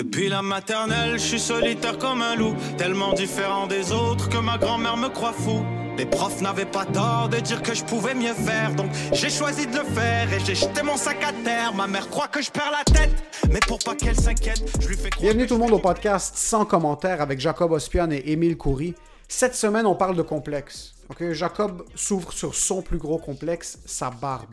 [0.00, 4.56] Depuis la maternelle, je suis solitaire comme un loup, tellement différent des autres que ma
[4.56, 5.62] grand-mère me croit fou.
[5.98, 9.66] Les profs n'avaient pas tort de dire que je pouvais mieux faire, donc j'ai choisi
[9.66, 11.74] de le faire et j'ai jeté mon sac à terre.
[11.74, 13.12] Ma mère croit que je perds la tête,
[13.50, 15.22] mais pour pas qu'elle s'inquiète, je lui fais croire.
[15.22, 18.94] Bienvenue tout le monde au podcast sans commentaire avec Jacob Ospian et Émile Coury.
[19.28, 20.94] Cette semaine, on parle de complexe.
[21.32, 24.48] Jacob s'ouvre sur son plus gros complexe, sa barbe.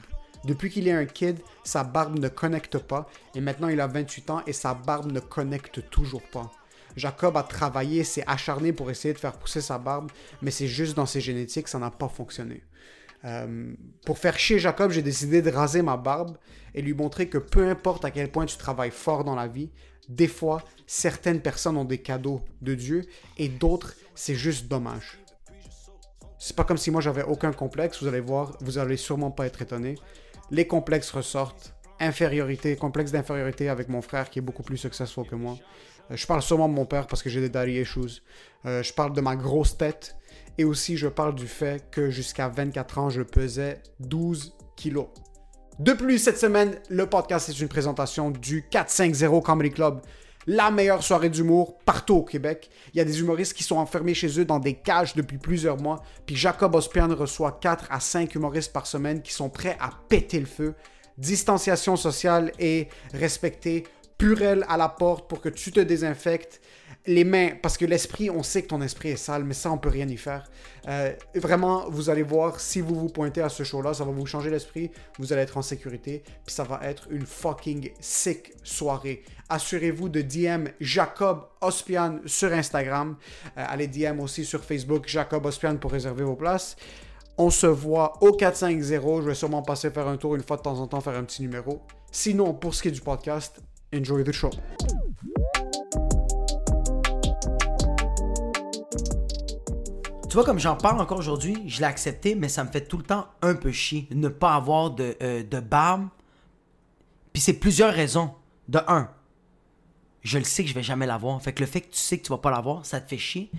[0.45, 4.29] Depuis qu'il est un kid, sa barbe ne connecte pas et maintenant il a 28
[4.29, 6.51] ans et sa barbe ne connecte toujours pas.
[6.95, 10.95] Jacob a travaillé, s'est acharné pour essayer de faire pousser sa barbe, mais c'est juste
[10.95, 12.63] dans ses génétiques, ça n'a pas fonctionné.
[13.25, 13.73] Euh,
[14.05, 16.37] pour faire chier Jacob, j'ai décidé de raser ma barbe
[16.73, 19.69] et lui montrer que peu importe à quel point tu travailles fort dans la vie,
[20.09, 23.05] des fois, certaines personnes ont des cadeaux de Dieu
[23.37, 25.19] et d'autres, c'est juste dommage.
[26.39, 29.45] C'est pas comme si moi j'avais aucun complexe, vous allez voir, vous allez sûrement pas
[29.47, 29.95] être étonné.
[30.51, 31.73] Les complexes ressortent.
[31.99, 35.57] Infériorité, complexe d'infériorité avec mon frère qui est beaucoup plus successful que moi.
[36.11, 38.21] Euh, je parle sûrement de mon père parce que j'ai des daddy issues.
[38.65, 40.15] Euh, je parle de ma grosse tête.
[40.57, 45.07] Et aussi, je parle du fait que jusqu'à 24 ans, je pesais 12 kilos.
[45.79, 50.01] De plus, cette semaine, le podcast est une présentation du 450 Comedy Club,
[50.47, 52.69] la meilleure soirée d'humour partout au Québec.
[52.93, 55.77] Il y a des humoristes qui sont enfermés chez eux dans des cages depuis plusieurs
[55.77, 59.91] mois, puis Jacob Ospian reçoit 4 à 5 humoristes par semaine qui sont prêts à
[60.07, 60.73] péter le feu.
[61.17, 63.83] Distanciation sociale est respectée,
[64.17, 66.61] purelle à la porte pour que tu te désinfectes
[67.07, 69.77] les mains, parce que l'esprit, on sait que ton esprit est sale, mais ça, on
[69.77, 70.49] peut rien y faire.
[70.89, 74.25] Euh, vraiment, vous allez voir, si vous vous pointez à ce show-là, ça va vous
[74.25, 79.23] changer l'esprit, vous allez être en sécurité, puis ça va être une fucking sick soirée.
[79.47, 83.15] Assurez-vous de DM Jacob Ospian sur Instagram.
[83.57, 86.75] Euh, allez DM aussi sur Facebook Jacob Ospian pour réserver vos places.
[87.37, 89.21] On se voit au 450.
[89.21, 91.23] Je vais sûrement passer faire un tour une fois de temps en temps, faire un
[91.23, 91.81] petit numéro.
[92.11, 93.61] Sinon, pour ce qui est du podcast,
[93.93, 94.49] enjoy the show.
[100.37, 103.03] Vois, comme j'en parle encore aujourd'hui, je l'ai accepté, mais ça me fait tout le
[103.03, 106.07] temps un peu chier ne pas avoir de, euh, de barbe.
[107.33, 108.33] Puis c'est plusieurs raisons.
[108.67, 109.09] De un,
[110.21, 111.41] je le sais que je vais jamais l'avoir.
[111.41, 113.17] Fait que le fait que tu sais que tu vas pas l'avoir, ça te fait
[113.17, 113.49] chier.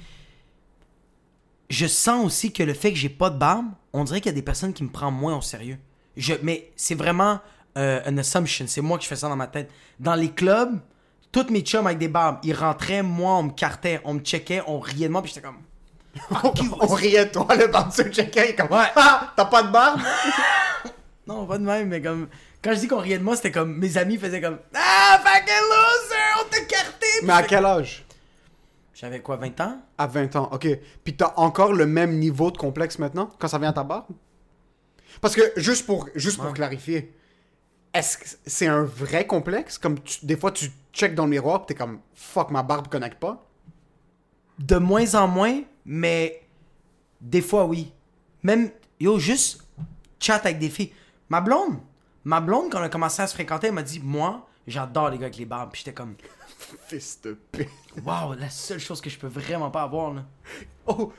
[1.70, 4.34] Je sens aussi que le fait que j'ai pas de barbe, on dirait qu'il y
[4.34, 5.78] a des personnes qui me prennent moins au sérieux.
[6.16, 7.40] Je, mais c'est vraiment
[7.78, 8.66] euh, une assumption.
[8.68, 9.70] C'est moi qui fais ça dans ma tête.
[9.98, 10.78] Dans les clubs,
[11.32, 14.62] tous mes chums avec des barbes, ils rentraient, moi, on me cartait, on me checkait,
[14.66, 15.62] on riait de moi, puis j'étais comme.
[16.80, 18.86] On riait de toi, le bouncer checker, il est comme Ouais.
[18.96, 20.00] Ah, t'as pas de barbe?
[21.26, 22.26] Non, pas de même, mais comme.
[22.64, 23.76] Quand je dis qu'on riait de moi, c'était comme.
[23.76, 24.58] Mes amis faisaient comme.
[24.74, 27.06] Ah, fucking loser, on t'a carté!
[27.22, 28.06] Mais à quel âge?
[28.94, 29.78] J'avais quoi, 20 ans?
[29.98, 30.66] À 20 ans, ok.
[31.04, 34.06] Puis t'as encore le même niveau de complexe maintenant, quand ça vient à ta barbe?
[35.20, 37.14] Parce que, juste pour, juste pour clarifier,
[37.92, 39.76] est-ce que c'est un vrai complexe?
[39.76, 42.88] Comme tu- des fois, tu check dans le miroir, pis t'es comme fuck, ma barbe
[42.88, 43.44] connecte pas?
[44.58, 46.42] De moins en moins, mais.
[47.20, 47.92] Des fois, oui.
[48.44, 48.70] Même.
[49.00, 49.64] Yo, juste.
[50.20, 50.92] Chat avec des filles.
[51.28, 51.78] Ma blonde.
[52.24, 55.16] Ma blonde, quand on a commencé à se fréquenter, elle m'a dit Moi, j'adore les
[55.18, 55.70] gars avec les barbes.
[55.72, 56.14] Puis j'étais comme.
[56.88, 57.68] Fils de p.
[58.04, 60.24] Waouh, la seule chose que je peux vraiment pas avoir, là.
[60.86, 61.12] Oh!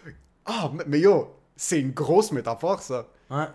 [0.46, 3.08] Ah, mais- mais yo, c'est une grosse métaphore, ça.
[3.30, 3.46] Ouais.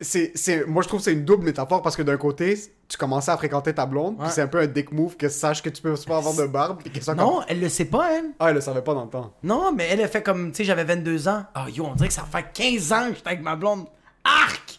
[0.00, 2.96] c'est, c'est, moi, je trouve que c'est une double métaphore parce que d'un côté, tu
[2.96, 5.68] commençais à fréquenter ta blonde, puis c'est un peu un dick move que sache que
[5.70, 7.24] tu peux pas avoir de barbe, puis que ça comme...
[7.24, 8.26] Non, elle le sait pas, elle.
[8.38, 9.34] Ah, elle le savait pas dans le temps.
[9.42, 11.44] Non, mais elle a fait comme, tu sais, j'avais 22 ans.
[11.54, 13.86] Ah, yo, on dirait que ça fait 15 ans que j'étais avec ma blonde.
[14.24, 14.78] Arc!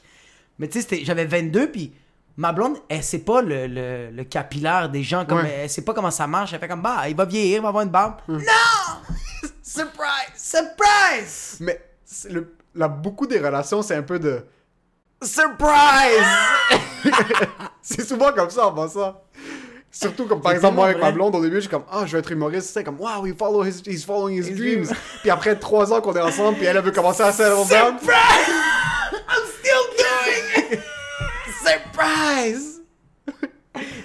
[0.60, 1.94] Mais tu sais, j'avais 22, puis
[2.38, 5.60] ma blonde, elle sait pas le, le, le capillaire des gens, comme Ouais.
[5.64, 6.54] elle sait pas comment ça marche.
[6.54, 8.16] Elle fait comme, bah, il va vieillir, il va avoir une barbe.
[8.28, 8.40] Non!
[9.62, 10.34] Surprise!
[10.36, 11.58] Surprise!
[11.60, 11.82] Mais
[12.30, 14.46] le, là, beaucoup des relations, c'est un peu de...
[15.22, 16.26] Surprise!
[17.82, 19.22] c'est souvent comme ça en passant.
[19.90, 22.12] Surtout comme par exemple moi avec ma blonde au début, je suis comme ah je
[22.12, 24.84] vais être humoriste, c'est comme wow he follow his, he's following his His dreams.
[24.84, 24.98] dreams.
[25.22, 27.98] puis après trois ans qu'on est ensemble, puis elle, elle veut commencer à settle down.
[27.98, 28.08] Surprise!
[29.30, 30.82] I'm still doing!
[31.66, 32.82] Surprise!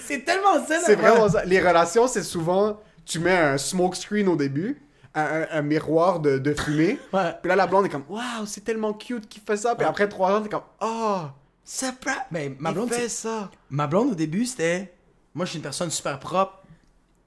[0.06, 0.78] C'est tellement ça.
[0.84, 1.44] C'est vraiment ça.
[1.44, 4.82] Les relations, c'est souvent, tu mets un smoke screen au début,
[5.14, 6.98] un, un- un miroir de, de fumée.
[7.12, 7.32] Ouais.
[7.40, 9.74] Puis là, la blonde est comme, waouh, c'est tellement cute qu'il fait ça.
[9.74, 9.90] Puis Ouais.
[9.90, 11.20] après trois ans, t'es comme, oh,
[11.64, 12.16] Surprise!
[12.30, 13.50] Mais ma il blonde, fait c'est- ça.
[13.70, 14.92] Ma blonde, au début, c'était.
[15.34, 16.62] Moi, je suis une personne super propre.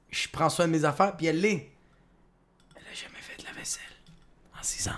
[0.09, 1.69] Je prends soin de mes affaires, puis elle l'est.
[2.75, 3.81] Elle a jamais fait de la vaisselle
[4.57, 4.91] en 6 ans.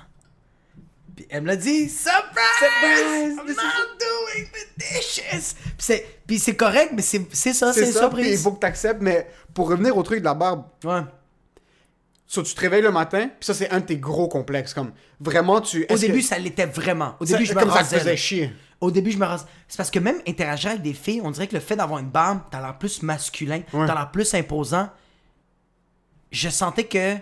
[1.15, 2.23] Puis elle me l'a dit Surprise!
[2.59, 3.35] Surprise!
[3.37, 5.53] I'm not doing the dishes!
[5.55, 8.43] Puis c'est, puis c'est correct, mais c'est, c'est ça, c'est, une ça, puis il surprise.
[8.43, 9.01] faut que t'acceptes.
[9.01, 11.01] Mais pour revenir au truc de la barbe, Ouais.
[12.27, 14.73] so, tu te réveilles le matin, puis ça, c'est un de tes gros complexes.
[14.75, 15.85] Comme, vraiment, tu.
[15.89, 17.15] Au début, que- ça l'était vraiment.
[17.19, 18.51] Au ça- début, je me comme ça te faisait chier.
[18.79, 19.47] Au début, je me rase.
[19.67, 22.09] C'est parce que même interagir avec des filles, on dirait que le fait d'avoir une
[22.09, 23.87] barbe, t'as l'air plus masculin, Ouais.
[23.87, 24.89] t'as l'air plus imposant.
[26.31, 27.15] je sentais que.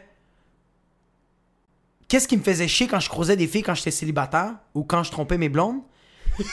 [2.08, 5.04] Qu'est-ce qui me faisait chier quand je croisais des filles quand j'étais célibataire ou quand
[5.04, 5.82] je trompais mes blondes?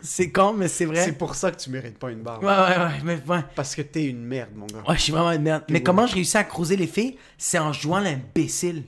[0.00, 1.04] c'est con, mais c'est vrai.
[1.04, 2.42] C'est pour ça que tu mérites pas une barbe.
[2.44, 3.44] Ouais, ouais, ouais, mais ouais.
[3.54, 4.82] Parce que t'es une merde, mon gars.
[4.88, 5.64] Ouais, je suis vraiment une merde.
[5.68, 7.16] Mais comment je réussis à croiser les filles?
[7.38, 8.84] C'est en jouant l'imbécile.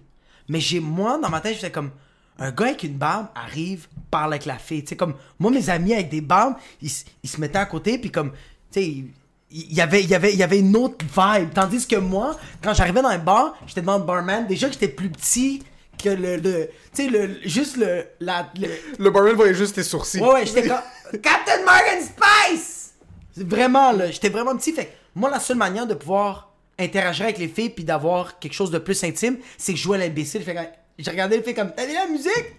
[0.49, 1.91] Mais j'ai, moi, dans ma tête, j'étais comme,
[2.39, 4.83] un gars avec une barbe arrive, parle avec la fille.
[4.83, 6.91] Tu sais, comme, moi, mes amis avec des barbes, ils,
[7.23, 8.33] ils se mettaient à côté, puis comme,
[8.73, 9.05] tu sais,
[9.51, 11.51] il y avait, il y, avait, il y avait une autre vibe.
[11.55, 14.89] Tandis que moi, quand j'arrivais dans un bar, j'étais devant le barman, déjà que j'étais
[14.89, 15.63] plus petit
[16.03, 18.69] que le, le tu sais, le, juste le, la, le,
[18.99, 20.21] Le barman voyait juste tes sourcils.
[20.21, 20.79] Ouais, ouais, j'étais comme
[21.23, 22.93] Captain Morgan Spice!
[23.33, 24.73] C'est Vraiment, là, j'étais vraiment petit.
[24.73, 28.53] Fait que moi, la seule manière de pouvoir interagir avec les filles puis d'avoir quelque
[28.53, 30.43] chose de plus intime, c'est que je jouais à l'imbécile.
[30.43, 30.61] Fait que
[30.99, 32.57] j'ai regardé les filles comme T'as vu la musique?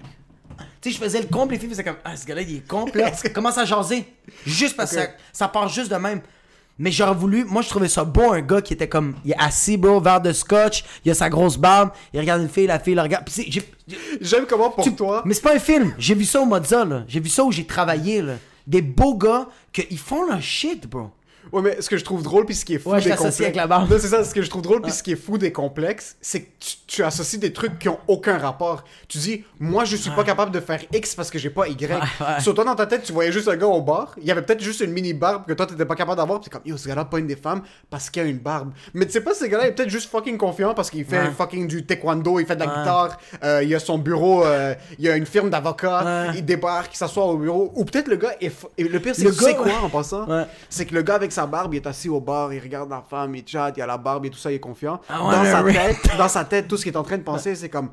[0.82, 2.72] Tu sais, je faisais le puis les filles faisaient comme Ah, ce gars-là, il est
[2.96, 4.06] là, commence à jaser.
[4.46, 6.22] Juste parce que ça, ça part juste de même.
[6.82, 9.36] Mais j'aurais voulu, moi je trouvais ça beau, un gars qui était comme, il est
[9.38, 12.80] assis, bro, verre de scotch, il a sa grosse barbe, il regarde une fille, la
[12.80, 13.28] fille le regarde.
[14.22, 15.22] J'aime comment pour tu- toi.
[15.26, 15.94] Mais c'est pas un film.
[15.98, 17.04] J'ai vu ça au Mozza, là.
[17.08, 18.36] J'ai vu ça où j'ai travaillé, là.
[18.66, 21.12] Des beaux gars que ils font leur shit, bro.
[21.52, 23.42] Ouais, mais ce que je trouve drôle, puis ce qui est fou Ouais, des complexes.
[23.42, 23.90] avec la barbe.
[23.90, 26.16] Non, c'est ça, ce que je trouve drôle, puis ce qui est fou des complexes,
[26.22, 28.84] c'est que tu, tu associes des trucs qui ont aucun rapport.
[29.08, 32.02] Tu dis, moi, je suis pas capable de faire X parce que j'ai pas Y.
[32.40, 34.42] Sur toi, dans ta tête, tu voyais juste un gars au bar, il y avait
[34.42, 36.88] peut-être juste une mini barbe que toi, t'étais pas capable d'avoir, puis comme, yo, ce
[36.88, 38.72] gars-là, pas une des femmes parce qu'il a une barbe.
[38.94, 41.68] Mais tu sais pas, ce gars-là est peut-être juste fucking confiant parce qu'il fait fucking
[41.68, 45.16] du taekwondo, il fait de la guitare, euh, il a son bureau, euh, il a
[45.16, 46.00] une firme d'avocats,
[46.36, 47.72] il débarque, il s'assoit au bureau.
[47.76, 48.50] Ou peut-être le gars est.
[48.50, 50.26] f- et Le pire, c'est que tu sais quoi en passant?
[50.70, 53.02] C'est que le gars avec sa barbe, il est assis au bar, il regarde la
[53.02, 55.00] femme, il chatte, il a la barbe et tout ça, il est confiant.
[55.10, 57.56] Wanna dans, sa tête, dans sa tête, tout ce qu'il est en train de penser,
[57.56, 57.90] c'est comme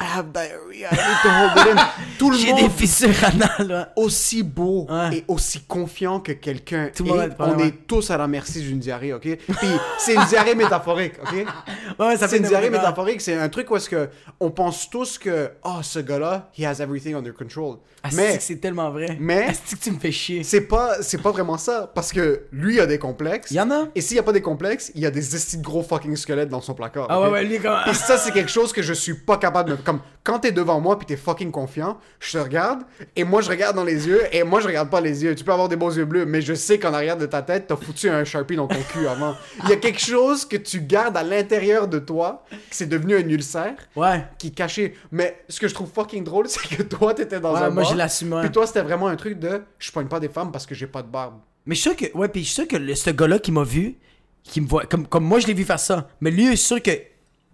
[0.00, 1.86] I have diarrhea, I need to hold it in.
[2.18, 3.92] Tout le J'ai monde des fissures anales, là.
[3.94, 5.18] aussi beau Ouais.
[5.18, 6.90] et aussi confiant que quelqu'un.
[6.94, 7.68] Tout le monde Et a le problème, on ouais.
[7.68, 9.22] est tous à la merci d'une diarrhée, ok?
[9.22, 9.68] Puis
[9.98, 11.46] c'est une diarrhée métaphorique, ok?
[12.00, 12.90] Ouais, ça C'est une diarrhée n'importe quoi.
[12.90, 14.08] métaphorique, c'est un truc où est-ce que
[14.40, 17.76] on pense tous que oh ce gars-là, he has everything under control.
[18.02, 19.16] Asti mais que c'est tellement vrai.
[19.20, 20.42] mais- Asti que tu me fais chier.
[20.42, 23.52] c'est pas c'est pas vraiment ça parce que lui a des complexes.
[23.52, 23.84] Il y en a?
[23.94, 26.16] Et s'il y a pas des complexes, il y a des estis de gros fucking
[26.16, 27.06] squelettes dans son placard.
[27.08, 27.26] Ah ok?
[27.26, 27.76] ouais, ouais, lui, comme.
[27.88, 29.76] Et ça, c'est quelque chose que je suis pas capable de.
[29.84, 32.80] Comme quand t'es devant moi puis t'es fucking confiant, je te regarde
[33.14, 35.34] et moi je regarde dans les yeux et moi je regarde pas les yeux.
[35.34, 37.66] Tu peux avoir des beaux yeux bleus, mais je sais qu'en arrière de ta tête,
[37.68, 39.34] t'as foutu un sharpie dans ton cul avant.
[39.64, 43.14] Il y a quelque chose que tu gardes à l'intérieur de toi, que c'est devenu
[43.16, 44.24] un ulcère, Ouais.
[44.38, 44.94] qui est caché.
[45.12, 47.82] Mais ce que je trouve fucking drôle, c'est que toi t'étais dans Ouais, un moi,
[47.82, 48.40] bar, je l'assume, ouais.
[48.42, 50.86] Puis toi c'était vraiment un truc de je poigne pas des femmes parce que j'ai
[50.86, 51.34] pas de barbe.
[51.66, 52.16] Mais je suis sûr que.
[52.16, 53.96] Ouais, puis je suis sûr que le- ce gars-là qui m'a vu,
[54.42, 54.84] qui me voit.
[54.86, 56.08] Comme, comme moi, je l'ai vu faire ça.
[56.20, 56.90] Mais lui, je suis sûr que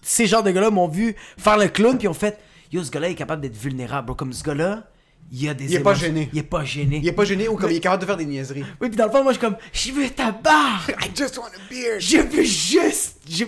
[0.02, 2.38] ces genres de gars-là m'ont vu faire le clown, puis ont fait
[2.72, 4.14] Yo, ce gars-là est capable d'être vulnérable, bro.
[4.14, 4.84] Comme ce gars-là,
[5.32, 5.64] il a des.
[5.66, 6.28] Il est pas gêné.
[6.32, 7.00] Il est pas gêné.
[7.02, 8.64] Il est pas gêné ou comme il est capable de faire des niaiseries.
[8.80, 11.36] Oui, puis dans le fond, moi, je suis comme Je veux ta barre I just
[11.38, 11.98] want a beer.
[11.98, 13.18] Je veux juste.
[13.28, 13.44] je-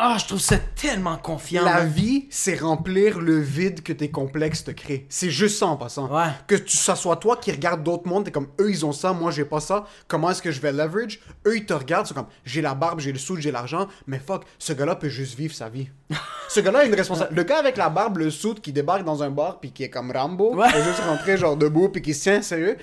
[0.00, 1.64] Ah, je trouve ça tellement confiant.
[1.64, 1.88] La man.
[1.88, 5.04] vie, c'est remplir le vide que tes complexes te créent.
[5.08, 6.06] C'est juste ça en passant.
[6.08, 6.30] Ouais.
[6.46, 9.12] Que tu, ça soit toi qui regarde d'autres mondes, t'es comme eux ils ont ça,
[9.12, 9.86] moi j'ai pas ça.
[10.06, 11.18] Comment est-ce que je vais leverage?
[11.46, 14.20] Eux ils te regardent, c'est comme j'ai la barbe, j'ai le sou, j'ai l'argent, mais
[14.20, 15.88] fuck, ce gars-là peut juste vivre sa vie.
[16.48, 17.34] ce gars-là a une responsabilité.
[17.34, 19.90] Le gars avec la barbe, le sou qui débarque dans un bar puis qui est
[19.90, 20.68] comme Rambo, Ouais.
[20.70, 22.76] qui est juste rentré genre debout puis qui se tient sérieux,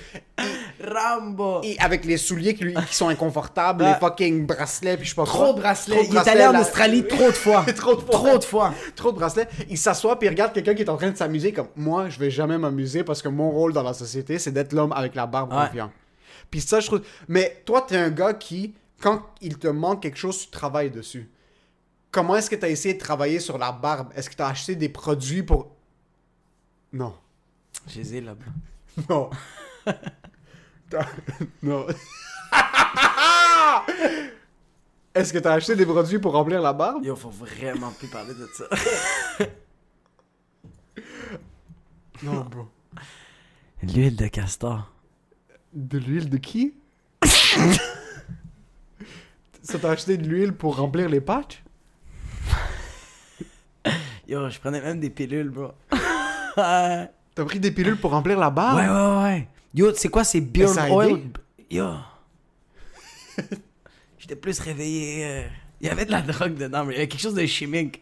[0.85, 1.61] Rambo.
[1.63, 3.93] et avec les souliers qui, lui, qui sont inconfortables, Ouais.
[3.93, 5.95] les fucking bracelets puis je sais pas Trop de bracelets.
[5.97, 7.63] Trop Il est allé en la- Australie trop de fois.
[7.75, 8.11] Trop de fois.
[8.11, 8.73] Trop de fois.
[8.95, 9.47] trop de bracelets.
[9.69, 12.19] Il s'assoit puis il regarde quelqu'un qui est en train de s'amuser comme moi, je
[12.19, 15.25] vais jamais m'amuser parce que mon rôle dans la société, c'est d'être l'homme avec la
[15.25, 15.65] barbe Ouais.
[15.67, 15.91] confiant.
[16.51, 17.01] Puis ça, je trouve.
[17.27, 21.29] Mais toi, t'es un gars qui, quand il te manque quelque chose, tu travailles dessus.
[22.11, 24.09] Comment est-ce que t'as essayé de travailler sur la barbe?
[24.15, 25.71] Est-ce que t'as acheté des produits pour.
[26.93, 27.13] Non.
[27.87, 28.35] Je les ai là.
[29.09, 29.29] Non.
[31.63, 31.85] Non.
[35.13, 37.03] Est-ce que t'as acheté des produits pour remplir la barbe?
[37.05, 38.65] Yo, faut vraiment plus parler de ça.
[42.23, 42.67] Non, bro.
[43.81, 44.91] L'huile de castor.
[45.73, 46.73] De l'huile de qui?
[49.61, 51.63] Ça t'a acheté de l'huile pour remplir les patchs?
[54.27, 55.71] Yo, je prenais même des pilules, bro.
[56.57, 58.77] ouais, T'as pris des pilules pour remplir la barbe?
[58.77, 58.87] Ouais,
[59.23, 59.47] ouais.
[59.75, 61.19] Yo, c'est quoi, ça a Oil?
[61.69, 61.85] Yo.
[64.17, 65.25] J'étais plus réveillé.
[65.25, 65.43] euh,
[65.81, 68.01] Il y avait de la drogue dedans, mais il y avait quelque chose de chimique.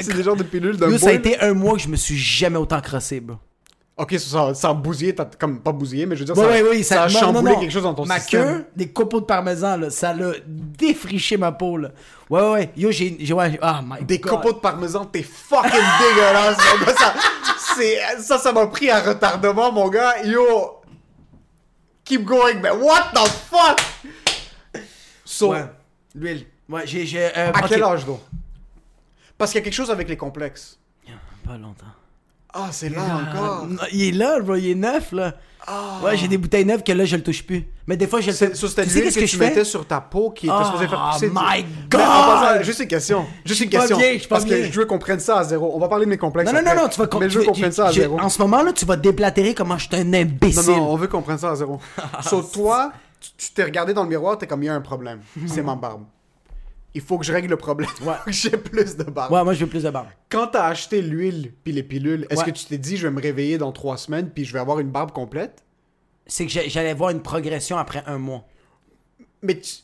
[0.00, 1.96] C'est des genres de pilules d'un Yo, ça a été un mois que je me
[1.96, 3.36] suis jamais autant crossé, bro.
[3.96, 6.62] Ok, ça, ça a bousillé, t'as comme pas bousillé, mais je veux dire, ça, ouais,
[6.62, 7.60] oui, ça a non, non, chamboulé non.
[7.60, 8.44] quelque chose dans ton ma système.
[8.60, 11.90] queue, des copeaux de parmesan, là, ça l'a défriché ma peau, là.
[12.30, 12.70] Ouais, ouais, ouais.
[12.78, 13.18] Yo, j'ai.
[13.20, 14.30] j'ai- Ouais, ah, my Des God.
[14.32, 16.94] copeaux de parmesan, t'es fucking dégueulasse, mon gars.
[16.94, 17.14] Ça,
[18.22, 20.22] ça, ça m'a pris un retardement, mon gars.
[20.24, 20.79] Yo,
[22.10, 23.80] keep going, mais what the fuck?
[25.24, 25.64] So, Ouais.
[26.14, 26.46] L'huile.
[26.68, 27.06] Ouais, j'ai.
[27.06, 27.68] j'ai, euh, à ok.
[27.68, 28.20] quel âge, donc?
[29.38, 30.78] Parce qu'il y a quelque chose avec les complexes.
[31.44, 31.86] Pas longtemps.
[32.52, 33.66] Ah, c'est là encore.
[33.66, 35.34] Non, il est là, bro, il est neuf, là.
[36.02, 37.64] Ouais, j'ai des bouteilles neuves que là, je le touche plus.
[37.86, 38.70] Mais des fois, je le touche.
[38.70, 39.48] cette Tu sais huile qu'est-ce que, que tu je fais?
[39.50, 41.28] mettais sur ta peau qui était Oh supposée faire pousser.
[41.28, 42.62] du- my Mais en passant, God!
[42.64, 43.26] juste une question.
[43.44, 43.98] Juste une question.
[43.98, 45.70] bien, je parce que je veux qu'on prenne ça à zéro.
[45.74, 46.50] On va parler de mes complexes.
[46.52, 48.18] Non, non, non, non, tu vas Mais je veux qu'on prenne ça à zéro.
[48.20, 50.72] En ce moment, là, tu vas déblatérer comment je suis un Non, imbécile.
[50.72, 51.78] non, on veut qu'on prenne ça à zéro.
[52.26, 52.90] Sur toi,
[53.38, 55.20] tu t'es regardé dans le miroir, t'es comme, il y a un problème.
[55.46, 56.02] C'est ma barbe.
[56.94, 57.88] Il faut que je règle le problème.
[58.02, 58.14] Ouais.
[58.32, 59.32] J'ai plus de barbe.
[59.32, 60.08] Ouais, moi, je veux plus de barbe.
[60.28, 62.46] Quand t'as acheté l'huile puis les pilules, est-ce Ouais.
[62.46, 64.80] que tu t'es dit, je vais me réveiller dans trois semaines puis je vais avoir
[64.80, 65.62] une barbe complète?
[66.26, 68.44] C'est que j'allais voir une progression après un mois.
[69.42, 69.76] Mais tu-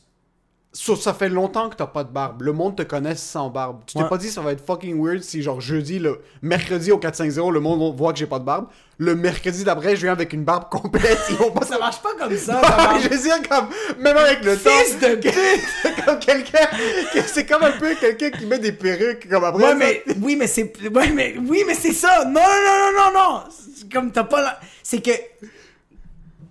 [0.79, 2.41] ça, ça fait longtemps que t'as pas de barbe.
[2.43, 3.81] Le monde te connaît sans barbe.
[3.87, 4.09] Tu t'es Ouais.
[4.09, 7.59] pas dit ça va être fucking weird si genre jeudi, le mercredi au 450, le
[7.59, 8.67] monde voit que j'ai pas de barbe.
[8.99, 11.17] Le mercredi d'après, je viens avec une barbe complète.
[11.31, 12.61] Ils vont pas Ça marche pas comme ça,
[13.01, 13.67] je veux dire, comme,
[13.99, 16.67] même avec le Fils temps, de que- comme quelqu'un,
[17.13, 19.63] que c'est comme un peu quelqu'un qui met des perruques, comme après.
[19.63, 22.23] Ouais, mais, oui, mais c'est, ouais, mais, oui, mais c'est ça.
[22.25, 23.43] Non, non, non, non, non, non.
[23.91, 25.11] Comme t'as pas la, c'est que,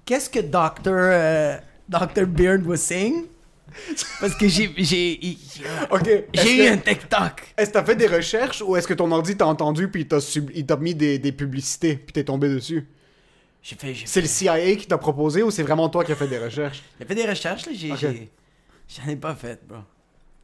[0.04, 0.70] qu'est-ce que Dr.
[0.88, 1.56] euh,
[1.88, 2.26] Dr.
[2.26, 3.26] Beard was saying?
[4.20, 7.54] Parce que j'ai, j'ai, eu un TikTok.
[7.56, 10.08] Est-ce que t'as fait des recherches ou est-ce que ton ordi t'a entendu puis il
[10.08, 12.86] t'a sub- il t'a mis des, des publicités puis t'es tombé dessus?
[13.62, 16.16] J'ai fait, j'ai C'est le CIA qui t'a proposé ou c'est vraiment toi qui as
[16.16, 16.82] fait des recherches?
[17.00, 18.30] J'ai fait des recherches, là, j'ai-
[18.88, 19.78] j'en ai pas fait, bro.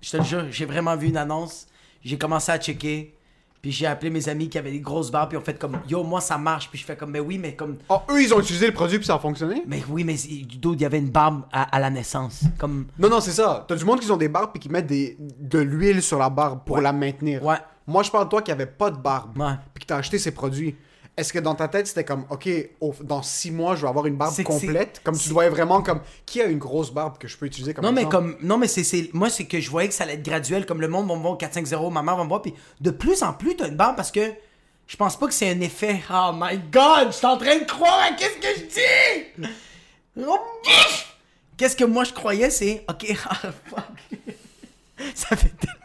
[0.00, 1.66] Je te le jure, j'ai vraiment vu une annonce,
[2.04, 3.14] j'ai commencé à checker,
[3.62, 6.02] puis j'ai appelé mes amis qui avaient des grosses barbes, puis ont fait comme, yo,
[6.02, 8.40] moi ça marche, puis je fais comme, mais oui, mais comme, Oh, eux, ils ont
[8.40, 9.62] utilisé le produit puis ça a fonctionné?
[9.68, 12.86] mais oui, mais du dos, il y avait une barbe à, à la naissance, comme,
[12.98, 13.64] Non, non, c'est ça.
[13.68, 16.28] T'as du monde qui ont des barbes puis qui mettent des, de l'huile sur la
[16.28, 16.82] barbe pour Ouais.
[16.82, 17.42] la maintenir.
[17.44, 17.56] Ouais.
[17.86, 19.54] Moi, je parle de toi qui avait pas de barbe Ouais.
[19.72, 20.74] puis que t'as acheté ces produits.
[21.16, 22.48] Est-ce que dans ta tête, c'était comme, OK,
[22.80, 25.02] au- dans six mois, je vais avoir une barbe C'est que complète?
[25.04, 27.74] Comme tu c'est- dois vraiment comme, qui a une grosse barbe que je peux utiliser
[27.74, 28.16] comme Non, mais exemple?
[28.16, 28.36] comme.
[28.40, 28.82] Non, mais c'est.
[28.82, 30.64] c'est- Moi, c'est que je voyais que ça allait être graduel.
[30.64, 32.40] Comme le monde va me voir au 4-5-0, ma mère va me voir.
[32.40, 34.32] Puis de plus en plus, t'as une barbe parce que
[34.86, 36.00] je pense pas que c'est un effet.
[36.10, 39.48] Oh my god, je suis en train de croire à qu'est-ce que je dis!
[40.26, 40.38] Oh!
[41.58, 42.84] Qu'est-ce que moi je croyais, c'est.
[42.88, 43.34] Ok, ah,
[43.66, 43.84] fuck.
[45.14, 45.76] Ça fait tellement.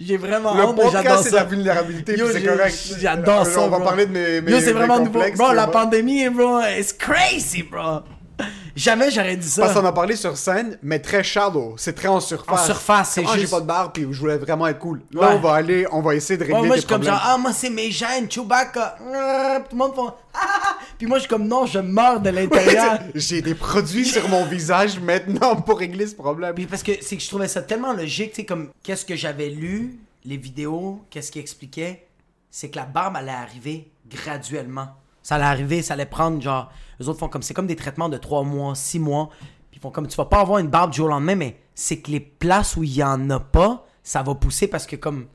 [0.00, 2.94] J'ai vraiment Le honte, podcast, c'est la vulnérabilité, Yo, c'est correct.
[3.00, 3.60] J'adore Euh, ça.
[3.60, 3.86] On va bro.
[3.86, 5.12] parler de mes, mes Yo, c'est vraiment nouveau.
[5.12, 8.00] complexes, Bro, puis la pandémie, bro, it's crazy, bro.
[8.74, 9.62] Jamais j'aurais dit ça.
[9.62, 11.74] Parce qu'on a parlé sur scène, mais très shallow.
[11.76, 12.60] C'est très en surface.
[12.62, 15.02] En surface, c'est Ah, j'ai juste- pas de barbe, puis je voulais vraiment être cool.
[15.12, 15.34] Là, Ouais.
[15.34, 17.20] on va aller, on va essayer de régler Ouais, moi, tes je suis comme problèmes.
[17.20, 18.96] genre, ah, moi, c'est mes gènes, Chewbacca.
[19.14, 20.76] Ah, Tout le monde ah, ah, ah.
[20.96, 22.98] Puis moi, je suis comme, non, je meurs de l'intérieur.
[23.14, 26.54] J'ai des produits sur mon visage maintenant pour régler ce problème.
[26.54, 29.16] Puis parce que c'est que je trouvais ça tellement logique, tu sais, comme, qu'est-ce que
[29.16, 32.06] j'avais lu, les vidéos, qu'est-ce qui expliquait,
[32.50, 34.88] c'est que la barbe allait arriver graduellement.
[35.22, 36.70] Ça allait arriver, ça allait prendre, genre,
[37.02, 39.28] les autres font comme, c'est comme des traitements de 3 mois, 6 mois.
[39.70, 41.56] Puis ils font comme, tu vas pas avoir une barbe du jour au lendemain, mais
[41.74, 44.96] c'est que les places où il y en a pas, ça va pousser parce que
[44.96, 45.26] comme,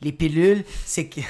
[0.00, 1.20] les pilules, c'est que.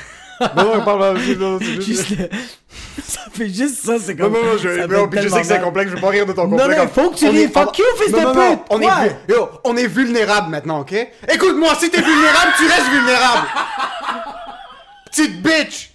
[0.57, 1.13] Non, non, parle pas.
[1.15, 2.29] non, non, c'est Juste le-
[3.05, 4.33] Ça fait juste ça, c'est Non, comme.
[4.35, 6.27] non, non, je, non, fait puis je sais que c'est complexe, je veux pas rire
[6.27, 6.83] de ton Non, complexe.
[6.83, 7.39] non, faut que tu ris.
[7.43, 8.67] est- Fuck you, fils non, de non, non, pute.
[8.71, 9.05] on est, Quoi?
[9.05, 10.93] vu- yo, on est vulnérable maintenant, ok?
[11.33, 13.47] Écoute-moi, si t'es vulnérable, tu restes vulnérable.
[15.07, 15.91] Petite bitch!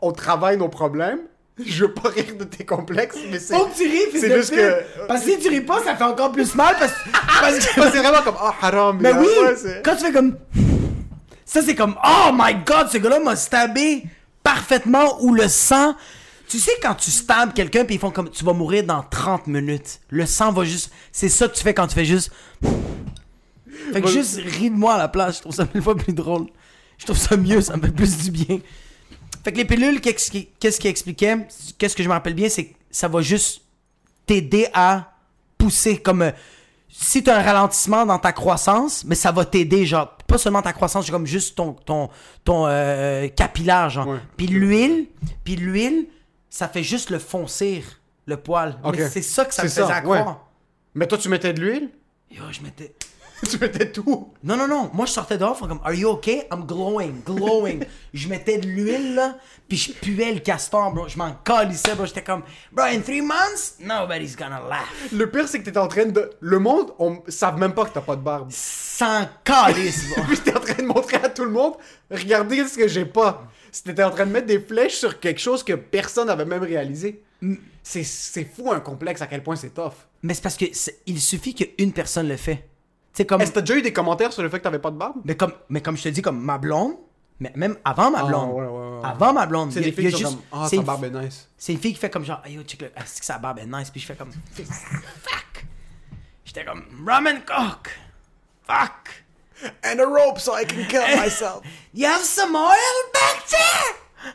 [0.00, 1.20] on travaille nos problèmes.
[1.66, 3.54] Je veux pas rire de tes complexes, mais c'est.
[3.54, 5.96] Faut que tu ris, fils C'est juste que- Parce que si tu ris pas, ça
[5.96, 6.92] fait encore plus mal parce,
[7.40, 7.62] parce que.
[7.90, 8.98] c'est vraiment comme, ah, haram.
[9.00, 10.36] Mais là, oui, ouais, quand tu fais comme.
[11.44, 11.96] Ça, c'est comme.
[12.04, 14.04] Oh my god, ce gars-là m'a stabé
[14.42, 15.94] parfaitement où le sang.
[16.48, 18.30] Tu sais, quand tu stabs quelqu'un, puis ils font comme.
[18.30, 20.00] Tu vas mourir dans 30 minutes.
[20.10, 20.92] Le sang va juste.
[21.12, 22.30] C'est ça que tu fais quand tu fais juste.
[23.92, 25.36] Fait que juste ris de moi à la place.
[25.36, 26.46] Je trouve ça mille fois plus drôle.
[26.98, 28.58] Je trouve ça mieux, ça me fait plus du bien.
[29.48, 31.38] Fait que les pilules, qu'est-ce qui, qu'est-ce qui expliquait?
[31.78, 33.62] Qu'est-ce que je me rappelle bien, c'est que ça va juste
[34.26, 35.14] t'aider à
[35.56, 35.96] pousser.
[35.96, 36.32] Comme euh,
[36.90, 40.60] si tu as un ralentissement dans ta croissance, mais ça va t'aider, genre, pas seulement
[40.60, 42.10] ta croissance, c'est comme juste ton, ton,
[42.44, 44.08] ton euh, capillaire, genre.
[44.08, 44.18] Ouais.
[44.36, 45.06] Puis l'huile,
[45.44, 46.08] puis l'huile,
[46.50, 48.78] ça fait juste le foncir, le poil.
[48.92, 50.20] Mais c'est ça que ça me faisait ça, à ouais.
[50.20, 50.46] croire.
[50.92, 51.88] Mais toi, tu mettais de l'huile?
[52.30, 52.94] Yo, je m'étais.
[53.48, 54.32] tu mettais tout.
[54.42, 54.90] Non, non, non.
[54.92, 56.44] Moi, je sortais dehors, comme, Are you okay?
[56.52, 57.84] I'm glowing, glowing.
[58.12, 59.36] je mettais de l'huile, là,
[59.68, 61.08] puis je puais le castor, bro.
[61.08, 62.06] Je m'en calissais, bro.
[62.06, 62.42] J'étais comme,
[62.72, 64.88] Bro, in three months, nobody's gonna laugh.
[65.12, 66.30] Le pire, c'est que t'étais en train de.
[66.40, 68.48] Le monde, on savent même pas que t'as pas de barbe.
[68.50, 70.24] Sans calice, bro.
[70.26, 71.74] Puis t'es en train de montrer à tout le monde,
[72.10, 73.44] regardez ce que j'ai pas.
[73.84, 77.22] T'étais en train de mettre des flèches sur quelque chose que personne n'avait même réalisé.
[77.82, 79.92] C'est c'est fou un complexe à quel point c'est tough.
[80.22, 80.64] Mais c'est parce que
[81.06, 82.68] il suffit qu'une personne le fait.
[83.26, 83.40] Comme.
[83.40, 85.16] Est-ce que t'as déjà eu des commentaires sur le fait que t'avais pas de barbe?
[85.24, 86.94] Mais comme, mais comme je te dis, comme ma blonde,
[87.40, 88.50] mais même avant ma Ah, blonde.
[88.52, 89.00] ouais, ouais, ouais.
[89.04, 89.72] Avant ma blonde.
[89.72, 91.48] C'est des filles qui comme Ah, c'est sa une- barbe est nice.
[91.56, 93.66] C'est une fille qui fait comme genre, yo, check le, est-ce que sa barbe est
[93.66, 93.90] nice?
[93.90, 95.64] Puis je fais comme, fuck.
[96.44, 97.90] J'étais comme, ramen coke.
[98.66, 99.24] Fuck.
[99.84, 101.62] And a rope so I can kill myself.
[101.94, 102.76] You have some oil
[103.12, 104.32] back there?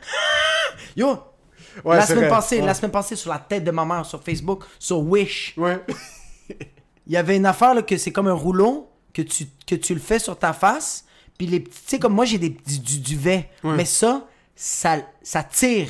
[0.96, 1.18] Yo,
[1.84, 4.64] la c'est semaine passée, la semaine passée sur la tête de ma mère sur Facebook,
[4.78, 5.82] sur Wish, Ouais.
[7.06, 9.94] il y avait une affaire là, que c'est comme un rouleau que tu que tu
[9.94, 11.04] le fais sur ta face,
[11.38, 13.74] puis les petits, tu sais comme moi j'ai des du, du duvet, Ouais.
[13.76, 15.88] mais ça ça ça tire.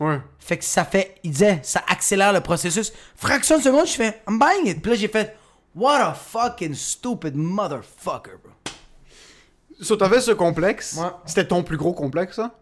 [0.00, 0.20] Ouais.
[0.38, 2.92] Fait que ça fait, il disait, ça accélère le processus.
[3.14, 4.82] Fraction de seconde, je fais, I'm buying it.
[4.82, 5.36] Puis là, j'ai fait,
[5.76, 8.52] what a fucking stupid motherfucker, bro.
[9.80, 10.94] So, t'avais ce complexe?
[10.96, 11.06] Ouais.
[11.24, 12.58] C'était ton plus gros complexe, ça?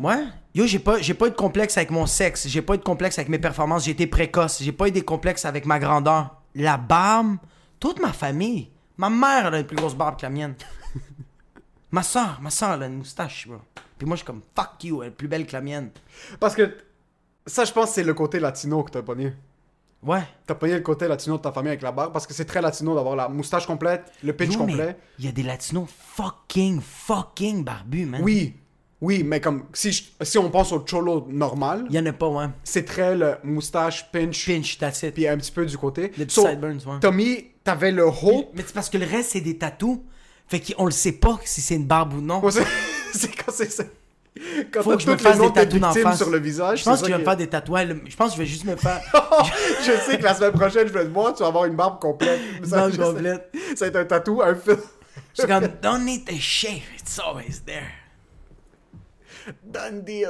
[0.00, 0.24] Ouais.
[0.56, 2.48] Yo, j'ai pas, j'ai pas eu de complexe avec mon sexe.
[2.48, 3.84] J'ai pas eu de complexe avec mes performances.
[3.84, 4.62] J'ai été précoce.
[4.62, 6.40] J'ai pas eu des complexes avec ma grandeur.
[6.54, 7.36] La barbe,
[7.78, 8.70] toute ma famille.
[8.96, 10.54] Ma mère, elle a une plus grosse barbe que la mienne.
[11.90, 13.58] ma soeur, ma soeur, elle a une moustache, bro.
[13.98, 15.90] Puis moi, je suis comme, fuck you, elle est plus belle que la mienne.
[16.40, 16.74] Parce que
[17.44, 19.34] ça, je pense, c'est le côté latino que t'as pogné.
[20.02, 20.22] Ouais.
[20.46, 22.62] T'as pogné le côté latino de ta famille avec la barbe parce que c'est très
[22.62, 24.96] latino d'avoir la moustache complète, le pitch Yo, complet.
[25.18, 28.22] Il y a des latinos fucking, fucking barbus, man.
[28.22, 28.54] Oui,
[29.06, 32.12] oui, mais comme si, je- si on pense au cholo normal, Il y en a
[32.12, 32.46] pas, ouais.
[32.64, 35.14] c'est très le moustache, pinch, Pinch, that's it.
[35.14, 36.10] puis un petit peu du côté.
[36.18, 37.00] Les So, sideburns, ouais.
[37.00, 38.48] Tommy, t'avais le hope.
[38.54, 39.98] Mais c'est parce que le reste, c'est des tatous.
[40.48, 42.40] Fait qu'on le sait pas si c'est une barbe ou non.
[42.44, 42.50] Ouais,
[43.12, 43.84] c'est quand c'est ça.
[44.72, 46.16] Quand Faut que je me fasse des face.
[46.18, 46.80] sur le visage.
[46.80, 47.88] Je pense que je vais me faire des tatouages.
[48.06, 49.00] Je pense que je vais juste me faire.
[49.82, 51.98] je sais que la semaine prochaine, je vais te voir, tu vas avoir une barbe
[52.00, 52.38] complète.
[52.64, 53.50] Ça, je complète.
[53.74, 54.76] Ça va être un tatou, un fil.
[55.32, 57.90] C'est comme, don't need to shave, it's always there.
[59.64, 60.28] Done deal.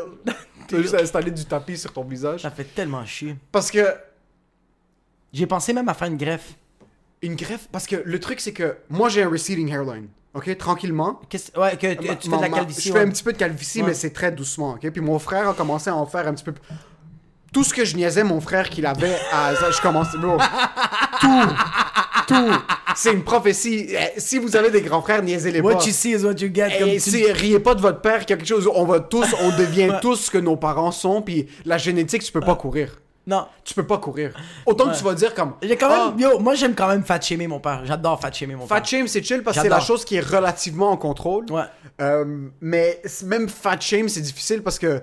[0.69, 2.43] Tu vas juste installer du tapis sur ton visage.
[2.43, 3.37] Ça fait tellement chier.
[3.53, 3.85] Parce que
[5.33, 6.55] J'ai pensé même à faire une greffe.
[7.23, 11.21] une greffe, parce que le truc c'est que moi j'ai un receding hairline, ok, tranquillement.
[11.29, 12.83] Qu'est-ce- Ouais, que, que Ma- tu fais de la ma- calvitie.
[12.89, 13.05] Je fais ouais.
[13.05, 13.89] un petit peu de calvitie, Ouais.
[13.89, 14.91] mais c'est très doucement, ok?
[14.91, 16.55] Puis mon frère a commencé à en faire un petit peu.
[17.53, 20.37] Tout ce que je niaisais mon frère qu'il avait à, je commençais, bro.
[21.21, 21.49] tout,
[22.29, 22.53] tout.
[22.97, 23.89] C'est une prophétie.
[23.91, 25.69] Eh, Si vous avez des grands frères, niaisez-les pas.
[25.75, 26.79] What you see is what you get.
[26.79, 29.51] Comme Et tu- si riez pas de votre père, quelque chose, on va tous, on
[29.57, 32.99] devient tous ce que nos parents sont, puis la génétique, tu peux pas courir.
[33.29, 33.45] Non.
[33.65, 34.33] Tu peux pas courir.
[34.65, 34.93] Autant Ouais.
[34.93, 35.55] que tu vas dire comme.
[35.61, 36.21] J'ai quand Ah, même.
[36.21, 37.83] Yo, moi, j'aime quand même fat shamer mon père.
[37.85, 38.85] J'adore fat shamer mon Fat père.
[38.87, 41.45] shame, c'est chill parce que c'est la chose qui est relativement en contrôle.
[41.51, 41.63] Ouais.
[42.01, 42.25] Euh,
[42.61, 45.03] mais même fat shame, c'est difficile parce que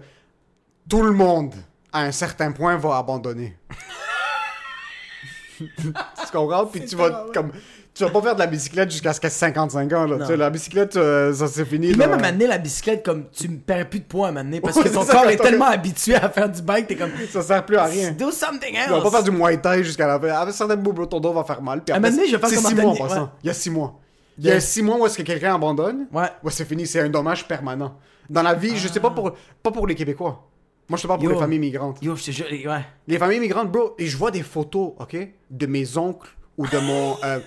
[0.89, 1.53] tout le monde,
[1.91, 3.57] à un certain point, va abandonner.
[5.59, 5.91] tu
[6.31, 6.65] comprends?
[6.65, 7.51] Puis tu vas comme.
[7.93, 10.05] Tu vas pas faire de la bicyclette jusqu'à ce qu'à 55 ans.
[10.05, 10.17] Là.
[10.19, 11.89] Tu sais, la bicyclette, euh, ça c'est fini.
[11.89, 12.07] Puis là.
[12.07, 14.81] même à m'amener la bicyclette, comme tu me perds plus de poids à m'amener parce
[14.81, 17.11] que ton corps est tellement habitué à faire du bike, t'es comme.
[17.31, 18.11] Ça sert plus à rien.
[18.11, 20.29] Do something Tu vas pas faire du Muay Thai jusqu'à la fin.
[20.29, 21.83] Avec certains bouts, ton dos va faire mal.
[21.83, 23.31] Puis À donné, je vais faire comme 6 mois en passant.
[23.43, 23.99] Il y a 6 mois.
[24.39, 24.61] Il y a Yeah.
[24.61, 26.07] 6 mois où est-ce que quelqu'un abandonne.
[26.11, 26.23] Ouais.
[26.43, 27.95] Ouais, c'est fini, c'est un dommage permanent.
[28.27, 30.47] Dans la vie, je sais pas pour, pas pour les Québécois.
[30.89, 31.35] Moi, je te parle pour Yo.
[31.35, 31.99] les familles migrantes.
[32.01, 32.81] Yo, je te jure, ouais.
[33.07, 35.15] Les familles migrantes, bro, et je vois des photos, ok,
[35.51, 37.15] de mes oncles ou de mon.
[37.23, 37.39] euh,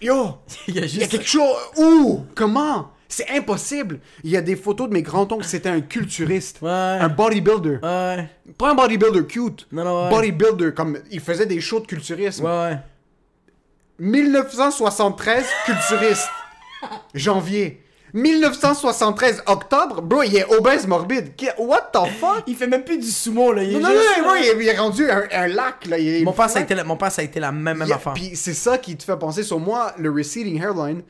[0.00, 1.10] Yo, Il y a il y a juste.
[1.10, 1.56] quelque chose.
[1.76, 2.24] Où?
[2.34, 2.90] Comment?
[3.08, 3.98] C'est impossible.
[4.22, 6.70] Il y a des photos de mes grands-oncles, c'était un culturiste, Ouais.
[6.70, 7.78] un bodybuilder.
[7.82, 8.30] Ouais.
[8.56, 9.66] Pas un bodybuilder cute.
[9.72, 10.10] Non, non, ouais.
[10.10, 12.44] Bodybuilder, comme il faisait des shows de culturisme.
[12.44, 12.78] Ouais, ouais.
[13.98, 16.28] 1973, culturiste.
[17.14, 17.82] Janvier.
[18.12, 21.34] 1973, octobre, bro, il est obèse morbide.
[21.36, 22.42] Qui- What the fuck?
[22.46, 23.62] Il fait même plus du sumo, là.
[23.62, 25.86] Il est Non, non, juste- non, bro, il est, il est rendu un, un lac,
[25.86, 25.98] là.
[25.98, 27.78] il est- Mon père, ça a été la, mon père, ça a été la même,
[27.78, 28.14] même il- affaire.
[28.14, 31.02] Puis c'est ça qui te fait penser sur moi, le receding hairline.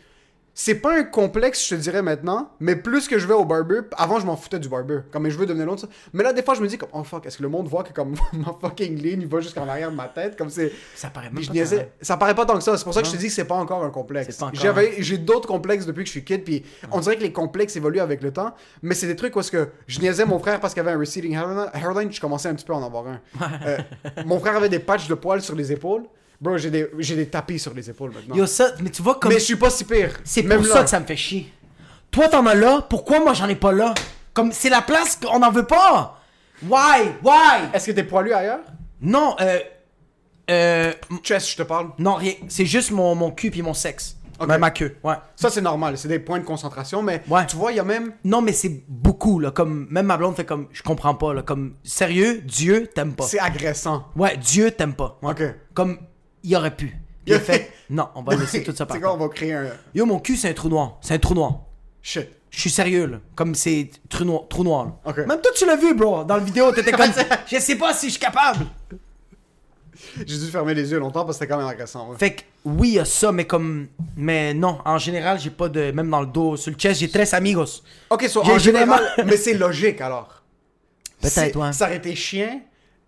[0.63, 3.81] C'est pas un complexe, je te dirais maintenant, mais plus que je vais au barber,
[3.97, 5.77] avant je m'en foutais du barber, comme mes cheveux devenaient longs,
[6.13, 7.83] mais là des fois je me dis comme oh fuck, est-ce que le monde voit
[7.83, 11.09] que comme ma fucking ligne il va jusqu'en arrière de ma tête, comme c'est Ça
[11.09, 11.77] paraît même pas niaisais.
[11.77, 11.93] pareil.
[12.03, 12.77] Ça paraît pas tant que ça.
[12.77, 14.39] C'est pour ça que je te dis que c'est pas encore un complexe.
[14.53, 16.45] J'avais, j'ai d'autres complexes depuis que je suis kid.
[16.45, 18.55] Puis on dirait que les complexes évoluent avec le temps.
[18.83, 20.99] Mais c'est des trucs où est-ce que je niaisais mon frère parce qu'il avait un
[20.99, 21.71] receding hairline.
[21.73, 23.21] hairline, je commençais un petit peu à en avoir un.
[23.67, 23.79] Euh,
[24.27, 26.03] mon frère avait des patchs de poils sur les épaules.
[26.41, 28.35] Bro, j'ai des, j'ai des tapis sur les épaules maintenant.
[28.35, 29.33] Yo, ça, mais tu vois, comme.
[29.33, 30.19] mais je suis pas si pire.
[30.25, 30.75] C'est Même pour là.
[30.75, 31.53] ça que ça me fait chier.
[32.11, 33.95] Toi, t'en as là, pourquoi moi j'en ai pas là?
[34.33, 36.19] Comme, c'est la place qu'on n'en veut pas!
[36.63, 37.11] Why?
[37.23, 37.69] Why?
[37.73, 38.61] Est-ce que t'es poilu ailleurs?
[39.01, 39.59] Non, euh.
[40.51, 40.93] Euh.
[41.23, 41.91] Chest, je te parle.
[41.99, 42.33] Non, rien.
[42.49, 44.17] C'est juste mon, mon cul puis mon sexe.
[44.39, 44.49] Ok.
[44.49, 45.15] Ma, ma queue, ouais.
[45.37, 45.99] Ça, c'est normal.
[45.99, 47.03] C'est des points de concentration.
[47.03, 47.47] Mais Ouais.
[47.47, 48.13] tu vois, il y a même.
[48.25, 49.51] Non, mais c'est beaucoup, là.
[49.51, 51.43] Comme, même ma blonde fait comme, je comprends pas, là.
[51.43, 53.25] Comme, sérieux, Dieu t'aime pas.
[53.25, 54.07] C'est agressant.
[54.17, 55.19] Ouais, Dieu t'aime pas.
[55.23, 55.33] Ouais.
[55.33, 55.43] Ok.
[55.75, 55.99] Comme,
[56.43, 56.97] il aurait pu.
[57.27, 59.55] Il a fait, non, on va laisser tout ça par C'est quoi, on va créer
[59.55, 59.67] un.
[59.95, 60.99] Yo, mon cul, c'est un trou noir.
[61.01, 61.61] C'est un trou noir.
[62.03, 62.29] Shit.
[62.51, 63.19] Je suis sérieux, là.
[63.37, 64.43] Comme c'est trou noir.
[64.49, 64.93] Trou noir là.
[65.05, 65.19] Ok.
[65.19, 66.25] Même toi, tu l'as vu, bro.
[66.25, 67.11] Dans la vidéo, t'étais comme,
[67.47, 68.67] je sais pas si je suis capable.
[70.17, 72.09] J'ai dû fermer les yeux longtemps parce que c'était quand même agressant.
[72.11, 72.17] ouais.
[72.19, 75.69] Fait que, oui, il y a ça, mais comme, mais non, en général, j'ai pas
[75.69, 77.83] de, même dans le dos, sur le chest, j'ai tres amigos.
[78.09, 80.43] Ok, so, en général, mais c'est logique alors.
[81.21, 81.73] Peut-être, ouais.
[81.73, 82.61] Ça aurait été chien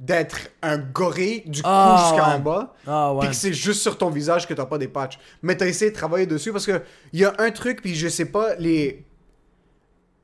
[0.02, 2.40] d'être un gorille du cou Ah, jusqu'en ouais.
[2.40, 2.74] bas.
[2.88, 3.20] Ah, ouais.
[3.20, 5.16] Puis que c'est juste sur ton visage que t'as pas des patchs.
[5.42, 8.08] Mais t'as essayé de travailler dessus parce que il y a un truc, puis je
[8.08, 9.06] sais pas, les.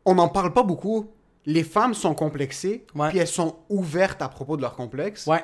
[0.05, 1.11] On n'en parle pas beaucoup.
[1.47, 5.27] Les femmes sont complexées, puis elles sont ouvertes à propos de leur complexe.
[5.27, 5.43] Ouais.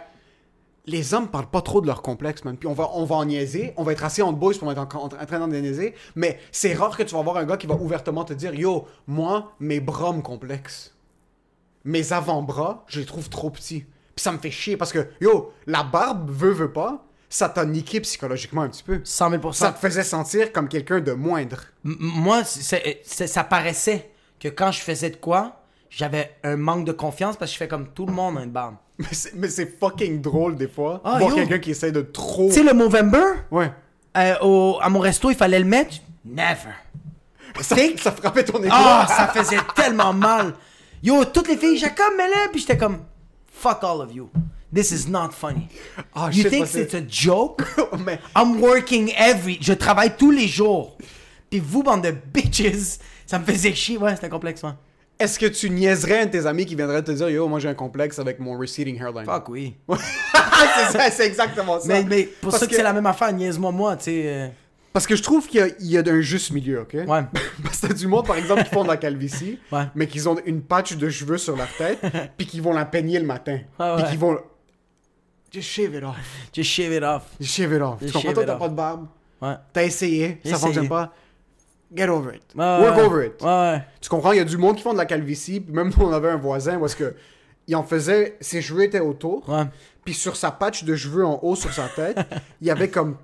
[0.86, 2.56] Les hommes parlent pas trop de leur complexe, man.
[2.58, 4.78] Puis on va, on va en niaiser, on va être assis en boys pour être
[4.78, 5.94] en, en- en train d'en niaiser.
[6.14, 8.86] Mais c'est rare que tu vas voir un gars qui va ouvertement te dire Yo,
[9.06, 10.94] moi, mes bras me complexent.
[11.84, 13.86] Mes avant-bras, je les trouve trop petits.
[14.14, 17.64] Puis ça me fait chier parce que, yo, la barbe, veut, veut pas, ça t'a
[17.64, 19.00] niqué psychologiquement un petit peu.
[19.02, 21.62] 100 000 Ça te faisait sentir comme quelqu'un de moindre.
[21.84, 26.84] M- moi, c'est- c'est- ça paraissait que quand je faisais de quoi, j'avais un manque
[26.84, 28.76] de confiance parce que je fais comme tout le monde une barbe.
[28.98, 31.00] Mais c'est, mais c'est fucking drôle des fois.
[31.04, 31.36] Ah, voir yo.
[31.36, 32.46] quelqu'un qui essaie de trop.
[32.46, 33.72] Tu sais, le Movember, Ouais.
[34.16, 35.96] euh, au- à mon resto, il fallait le mettre.
[36.24, 36.70] Never.
[37.60, 38.68] Ça, ça frappait ton égo.
[38.72, 40.54] Ah, ça faisait tellement mal.
[41.02, 42.98] Yo, toutes les filles, Jacob, mais là, puis j'étais comme,
[43.64, 44.30] fuck all of you.
[44.70, 45.68] This is not funny.
[46.14, 47.62] Ah, you think it's a joke?
[48.04, 49.58] mais I'm working every.
[49.60, 50.98] Je travaille tous les jours.
[51.48, 53.96] Puis vous, bande de bitches, ça me faisait chier.
[53.96, 54.72] Ouais, c'était complexe, ouais.
[55.18, 57.68] est-ce que tu niaiserais un de tes amis qui viendrait te dire Yo, moi j'ai
[57.68, 59.24] un complexe avec mon receding hairline?
[59.24, 59.76] Fuck oui.
[61.12, 61.86] c'est, exactement ça.
[61.86, 64.52] Mais, mais pour Parce ça que, que- c'est la même affaire, niaise-moi, moi, tu sais.
[64.94, 66.94] Parce que je trouve qu'il y a, il y a un juste milieu, ok?
[66.94, 67.04] Ouais.
[67.64, 69.86] Parce que t'as du monde, par exemple, qui font de la calvitie, Ouais.
[69.96, 71.98] mais qui ont une patch de cheveux sur leur tête,
[72.38, 73.58] puis qui vont la peigner le matin.
[73.78, 74.10] Ah Puis ouais.
[74.12, 74.38] qui vont.
[75.52, 76.16] Just shave it off.
[76.52, 77.22] Just shave it off.
[77.40, 78.00] Just shave it off.
[78.00, 79.06] Just tu comprends, toi, t'as pas de barbe.
[79.42, 79.54] Ouais.
[79.72, 81.12] T'as essayé, ça fonctionne pas.
[81.94, 82.42] Get over it.
[82.54, 83.02] Ouais, Work ouais.
[83.02, 83.42] over it.
[83.42, 83.84] Ouais, ouais.
[84.00, 86.04] Tu comprends, il y a du monde qui font de la calvitie, puis même nous,
[86.06, 87.14] on avait un voisin où est-ce que.
[87.66, 88.36] Il en faisait.
[88.40, 89.48] Ses cheveux étaient autour.
[89.48, 89.64] Ouais.
[90.04, 92.18] Puis sur sa patch de cheveux en haut sur sa tête,
[92.60, 93.16] il y avait comme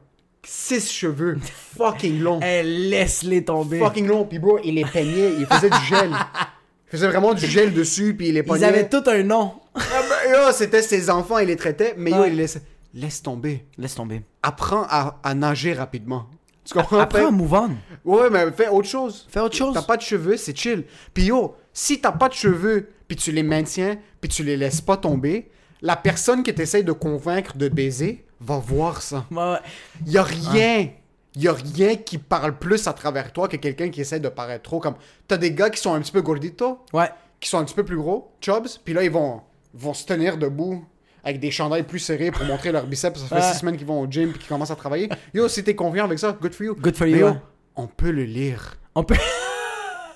[0.44, 1.38] six cheveux
[1.76, 2.40] fucking longs.
[2.44, 3.78] Eh, laisse-les tomber.
[3.78, 4.24] Fucking longs.
[4.24, 6.10] Puis bro, il les peignait, il faisait du gel.
[6.12, 8.64] Il faisait vraiment du gel dessus, puis il les Ils peignait.
[8.64, 9.54] avaient tout un nom.
[9.74, 12.62] Ah ben, yo, c'était ses enfants, il les traitait, mais yo, il les laissait.
[12.92, 13.64] Laisse tomber.
[13.78, 14.22] Laisse tomber.
[14.42, 16.26] Apprends à, à nager rapidement.
[16.64, 17.06] Tu comprends?
[17.10, 17.70] Fais- on move on.
[18.04, 19.26] Ouais, mais fais autre chose.
[19.30, 19.74] Fais autre chose.
[19.74, 20.84] T'as pas de cheveux, c'est chill.
[21.14, 24.80] Puis yo, si t'as pas de cheveux, puis tu les maintiens, puis tu les laisses
[24.80, 25.50] pas tomber,
[25.82, 29.26] la personne qui t'essaye de convaincre de baiser va voir ça.
[29.30, 29.58] Ouais.
[30.06, 30.88] Y a rien,
[31.36, 34.62] y a rien qui parle plus à travers toi que quelqu'un qui essaie de paraître
[34.62, 34.94] trop comme.
[35.28, 37.10] T'as des gars qui sont un petit peu gorditos, Ouais.
[37.40, 39.42] qui sont un petit peu plus gros, chubs, puis là ils vont,
[39.74, 40.84] vont se tenir debout
[41.22, 43.20] avec des chandails plus serrés pour montrer leurs biceps.
[43.20, 45.08] Ça fait six semaines qu'ils vont au gym puis qu'ils commencent à travailler.
[45.34, 46.74] Yo, si t'es confiant avec ça, good for you.
[46.76, 47.34] Good for Mais you, yo,
[47.76, 48.76] on peut le lire.
[48.94, 49.16] On peut.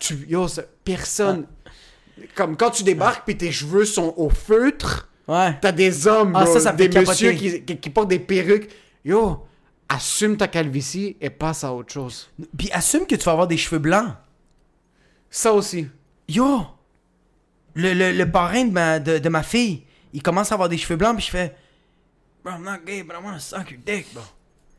[0.00, 0.46] Tu, yo,
[0.84, 1.46] personne.
[2.34, 5.56] Comme quand tu débarques puis tes cheveux sont au feutre, Ouais.
[5.60, 8.08] t'as des hommes, Ah, bro, ça, ça me des fait messieurs qui, qui, qui portent
[8.08, 8.70] des perruques.
[9.04, 9.44] Yo,
[9.88, 12.30] assume ta calvitie et passe à autre chose.
[12.56, 14.12] Puis assume que tu vas avoir des cheveux blancs.
[15.30, 15.87] Ça aussi.
[16.28, 16.62] Yo!
[17.74, 19.82] Le, le, le parrain de ma, de, de ma fille,
[20.12, 21.54] il commence à avoir des cheveux blancs, puis je fais.
[22.44, 24.22] Bro, I'm not gay, but I wanna suck your dick, bro.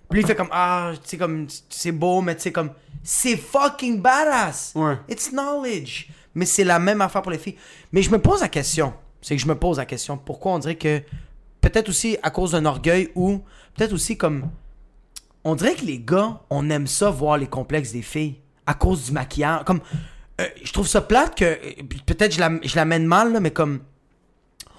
[0.10, 2.72] Puis lui, il fait comme, ah, tu sais, comme, c'est beau, mais tu sais, comme,
[3.04, 4.72] c'est fucking badass!
[4.76, 4.98] Ouais.
[5.10, 6.08] It's knowledge!
[6.36, 7.58] Mais c'est la même affaire pour les filles.
[7.92, 10.60] Mais je me pose la question, c'est que je me pose la question, pourquoi on
[10.60, 11.02] dirait que,
[11.62, 13.42] peut-être aussi à cause d'un orgueil, ou
[13.76, 14.50] peut-être aussi comme,
[15.44, 19.06] on dirait que les gars, on aime ça voir les complexes des filles à cause
[19.06, 19.64] du maquillage.
[19.66, 19.80] Comme,
[20.42, 21.58] euh, je trouve ça plate que, euh,
[22.06, 23.80] peut-être je la, je l'amène mal, là, mais comme,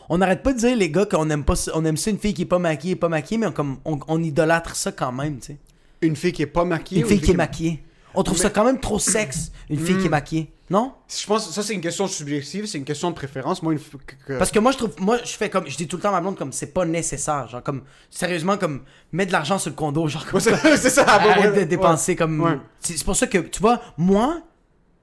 [0.08, 2.34] on n'arrête pas de dire les gars qu'on aime pas, on aime ça une fille
[2.34, 5.38] qui est pas maquillée, pas maquillée, mais on, comme, on, on idolâtre ça quand même,
[5.40, 5.56] tu sais.
[6.02, 7.00] Une fille qui est pas maquillée.
[7.00, 7.82] Une ou fille qui est maquillée.
[8.14, 10.00] On trouve Mais- ça quand même trop sexe, une fille Hmm.
[10.00, 10.52] qui est maquillée.
[10.68, 10.94] Non?
[11.08, 13.62] Je pense que ça, c'est une question subjective, c'est une question de préférence.
[13.62, 13.78] Moi, une
[14.26, 16.08] que- Parce que moi, je trouve, moi, je fais comme, je dis tout le temps
[16.08, 17.46] à ma blonde comme, c'est pas nécessaire.
[17.48, 21.04] Genre, comme, sérieusement, comme, mets de l'argent sur le condo, genre, comme, c'est ça.
[21.08, 22.16] Arrête de dépenser Ouais.
[22.16, 22.40] comme.
[22.40, 22.58] Ouais.
[22.80, 24.40] C'est pour ça que, tu vois, moi,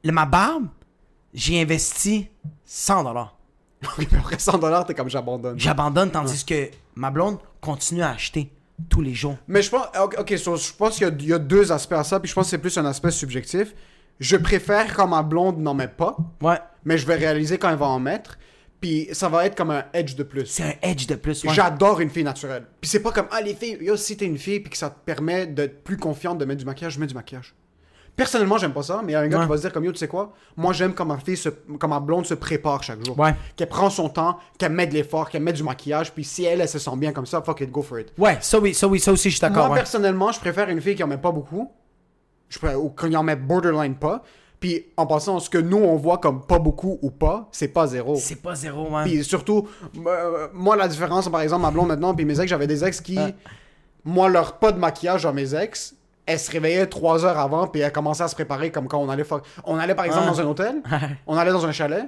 [0.03, 0.67] le- ma barbe,
[1.33, 2.27] j'ai investi
[2.65, 3.37] 100 dollars.
[4.17, 5.59] Après 100 dollars, t'es comme j'abandonne.
[5.59, 8.51] J'abandonne tandis que ma blonde continue à acheter
[8.89, 9.37] tous les jours.
[9.47, 9.85] Mais je pense,
[10.19, 12.45] ok, so, je pense qu'il y y, a deux aspects à ça, puis je pense
[12.47, 13.73] que c'est plus un aspect subjectif.
[14.19, 16.59] Je préfère quand ma blonde n'en met pas, Ouais.
[16.85, 18.37] mais je vais réaliser quand elle va en mettre,
[18.79, 20.45] puis ça va être comme un edge de plus.
[20.45, 21.43] C'est un edge de plus.
[21.43, 21.53] Ouais.
[21.53, 22.65] J'adore une fille naturelle.
[22.81, 24.89] Puis c'est pas comme, ah, les filles, yo, si t'es une fille, puis que ça
[24.89, 27.53] te permet d'être plus confiante de mettre du maquillage, je mets du maquillage.
[28.15, 29.45] Personnellement, j'aime pas ça, mais il y a un gars Ouais.
[29.45, 31.49] qui va se dire comme, yo, tu sais quoi, moi j'aime quand ma fille, se,
[31.49, 33.17] quand ma blonde se prépare chaque jour.
[33.17, 33.33] Ouais.
[33.55, 36.61] Qu'elle prend son temps, qu'elle met de l'effort, qu'elle met du maquillage, puis si elle,
[36.61, 38.13] elle se sent bien comme ça, fuck it, go for it.
[38.19, 39.65] Ouais, ça oui, ça oui, ça aussi, je suis d'accord.
[39.65, 39.79] Moi, ouais.
[39.79, 41.71] personnellement, je préfère une fille qui en met pas beaucoup.
[42.61, 44.21] Je ou qui en met borderline pas.
[44.59, 47.85] Puis, en passant, ce que nous, on voit comme pas beaucoup ou pas, c'est pas
[47.87, 48.15] zéro.
[48.15, 49.03] C'est pas zéro, ouais.
[49.03, 49.67] Puis surtout,
[50.07, 53.01] euh, moi, la différence, par exemple, ma blonde maintenant, puis mes ex, j'avais des ex
[53.01, 53.31] qui, Ah.
[54.05, 57.81] moi, leur pas de maquillage dans mes ex, elles se réveillaient trois heures avant, puis
[57.81, 59.25] elles commençaient à se préparer comme quand on allait,
[59.65, 60.31] on allait par exemple Ah.
[60.31, 60.75] dans un hôtel,
[61.27, 62.05] on allait dans un chalet,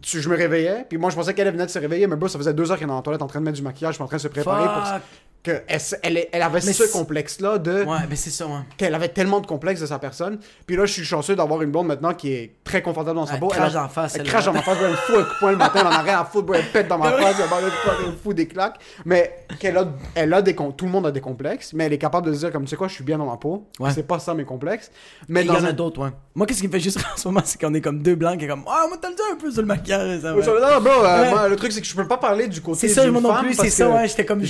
[0.00, 2.28] tu- je me réveillais, puis moi je pensais qu'elle venait de se réveiller, mais bro,
[2.28, 4.06] ça faisait deux heures qu'elle était la toilette en train de mettre du maquillage, en
[4.06, 5.00] train de se préparer pour.
[5.42, 8.60] Que elle, elle, elle avait Mais ce complexe-là de Ouais, mais c'est ça, ouais.
[8.76, 10.38] qu'elle avait tellement de complexes de sa personne.
[10.66, 13.34] Puis là, je suis chanceux d'avoir une blonde maintenant qui est très confortable dans sa
[13.34, 13.48] Elle peau.
[13.48, 15.30] crache a- dans la face, Elle crache dans ma face, elle me fout un coup
[15.34, 17.10] de poing le matin, elle en a rien à foutre, bro, elle pète dans ma
[17.18, 18.78] face, elle me- elle fout des claques.
[19.04, 21.98] Mais qu'elle a, elle a des, tout le monde a des complexes, mais elle est
[21.98, 23.66] capable de se dire, comme tu sais quoi, je suis bien dans ma peau.
[23.80, 23.90] Ouais.
[23.92, 24.92] C'est pas ça mes complexes.
[25.28, 26.10] Mais Il y en a d'autres, ouais.
[26.36, 28.38] Moi, qu'est-ce qui me fait juste en ce moment, c'est qu'on est comme deux blancs
[28.38, 31.38] qui est comme, ah, moi, t'as le un peu sur le maquillage, ça, Ouais, le-
[31.38, 33.34] euh, le truc, c'est que je peux pas parler du côté C'est ça, moi non
[33.40, 34.44] plus, c'est ça, ouais, j'étais comme-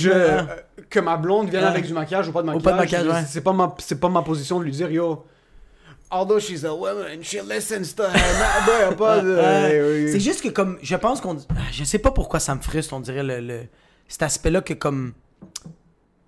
[0.89, 1.69] que ma blonde vienne Ouais.
[1.69, 2.61] avec du maquillage ou pas de maquillage.
[2.61, 3.25] Ou pas de maquillage, ouais.
[3.27, 5.25] C'est pas ma, c'est pas ma position de lui dire, yo.
[6.11, 8.11] Although she's a woman, she listens to her.
[8.89, 9.29] a pas de.
[9.29, 11.37] Euh, C'est juste que comme je pense qu'on
[11.71, 13.63] je sais pas pourquoi ça me frustre on dirait le, le-
[14.07, 15.13] cet aspect là que comme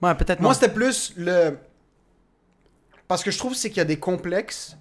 [0.02, 1.58] ouais peut-être Moi, c'était plus le.
[3.08, 4.76] Parce que je trouve c'est qu'il y a des complexes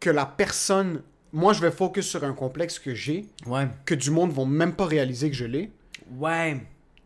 [0.00, 1.02] que la personne.
[1.32, 4.74] Moi, je vais focus sur un complexe que j'ai, ouais que du monde vont même
[4.74, 5.70] pas réaliser que je l'ai.
[6.18, 6.58] ouais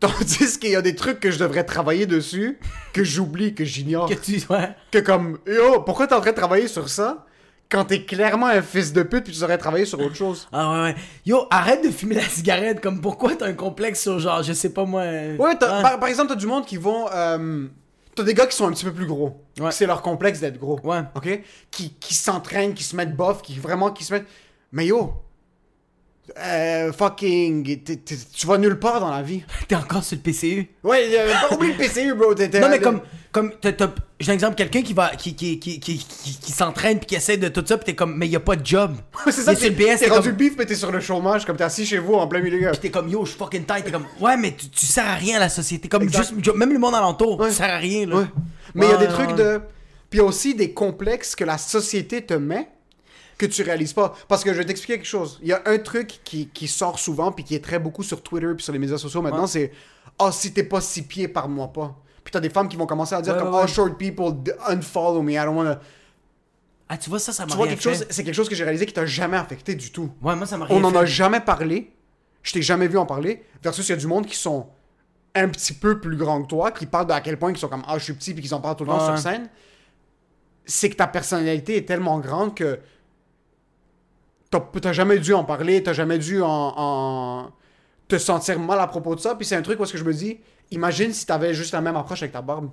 [0.07, 2.59] Tandis qu'il y a des trucs que je devrais travailler dessus,
[2.91, 4.09] que j'oublie, que j'ignore.
[4.09, 7.25] que tu ouais Que comme, yo, pourquoi t'es en train de travailler sur ça
[7.69, 10.47] quand t'es clairement un fils de pute puis tu devrais travailler sur autre chose?
[10.51, 10.95] ah ouais, ouais.
[11.25, 14.69] yo arrête de fumer la cigarette comme pourquoi t'as un complexe sur genre je sais
[14.73, 15.81] pas moi euh, Ouais, t'as-.
[15.81, 17.07] Par, par exemple, t'as du monde qui vont.
[17.13, 17.65] euh,
[18.13, 19.41] t'as des gars qui sont un petit peu plus gros.
[19.59, 19.71] Ouais.
[19.71, 20.79] C'est leur complexe d'être gros.
[20.83, 20.99] Ouais.
[21.15, 21.41] OK?
[21.71, 24.27] Qui, qui s'entraînent, qui se mettent bof, qui vraiment qui se mettent.
[24.73, 25.13] Mais yo!
[26.37, 27.83] Euh, fucking.
[28.33, 29.43] tu vas nulle part dans la vie.
[29.67, 32.33] t'es encore sur le PCU Ouais, euh, pas le PCU, bro.
[32.33, 33.51] non mais comme comme
[34.19, 37.47] j'ai un exemple quelqu'un qui va qui qui qui qui, s'entraîne puis qui essaie de
[37.49, 39.69] tout ça puis t'es comme mais y a pas de job c'est ça, t'es
[40.07, 42.41] rendu comme bif, mais t'es sur le chômage, comme t'es assis chez vous en plein
[42.41, 42.71] milieu.
[42.71, 43.83] Pis t'es comme yo, je suis fucking tight.
[43.85, 45.89] T'es comme ouais, mais tu, tu sers à rien à la société.
[45.89, 46.33] Comme Exact.
[46.37, 47.49] juste, même le monde alentour, Ouais.
[47.49, 48.15] tu sers à rien là.
[48.17, 48.25] Ouais.
[48.75, 49.61] Mais il y a des trucs de.
[50.09, 52.67] Puis aussi des complexes que la société te met
[53.37, 54.13] que tu réalises pas.
[54.27, 55.39] Parce que je vais t'expliquer quelque chose.
[55.41, 58.21] Il y a un truc qui, qui sort souvent puis qui est très beaucoup sur
[58.21, 59.47] Twitter puis sur les médias sociaux maintenant, Ouais.
[59.47, 59.71] c'est
[60.19, 61.95] Ah, si t'es pas six pieds, parle-moi pas.
[62.23, 64.33] Puis t'as des femmes qui vont commencer à dire Ouais, comme Oh, short people,
[64.67, 65.79] unfollow me, I don't wanna.
[66.89, 68.85] Ah, tu vois, ça, ça m'a rien quelque chose, c'est quelque chose que j'ai réalisé
[68.85, 70.11] qui t'a jamais affecté du tout.
[70.21, 71.91] Ouais, moi, ça m'a rien On n'en a jamais parlé.
[72.43, 73.43] Je t'ai jamais vu en parler.
[73.63, 74.67] Versus, il y a du monde qui sont
[75.33, 77.69] un petit peu plus grands que toi, qui parlent de à quel point ils sont
[77.69, 79.17] comme Ah, je suis petit, puis qu'ils en parlent tout le temps Ouais.
[79.17, 79.49] sur scène.
[80.65, 82.79] C'est que ta personnalité est tellement grande que
[84.81, 87.51] t'as jamais dû en parler, t'as jamais dû en, en-
[88.07, 89.35] te sentir mal à propos de ça.
[89.35, 90.39] Puis c'est un truc où est-ce que je me dis
[90.71, 92.69] Imagine si t'avais juste la même approche avec ta barbe.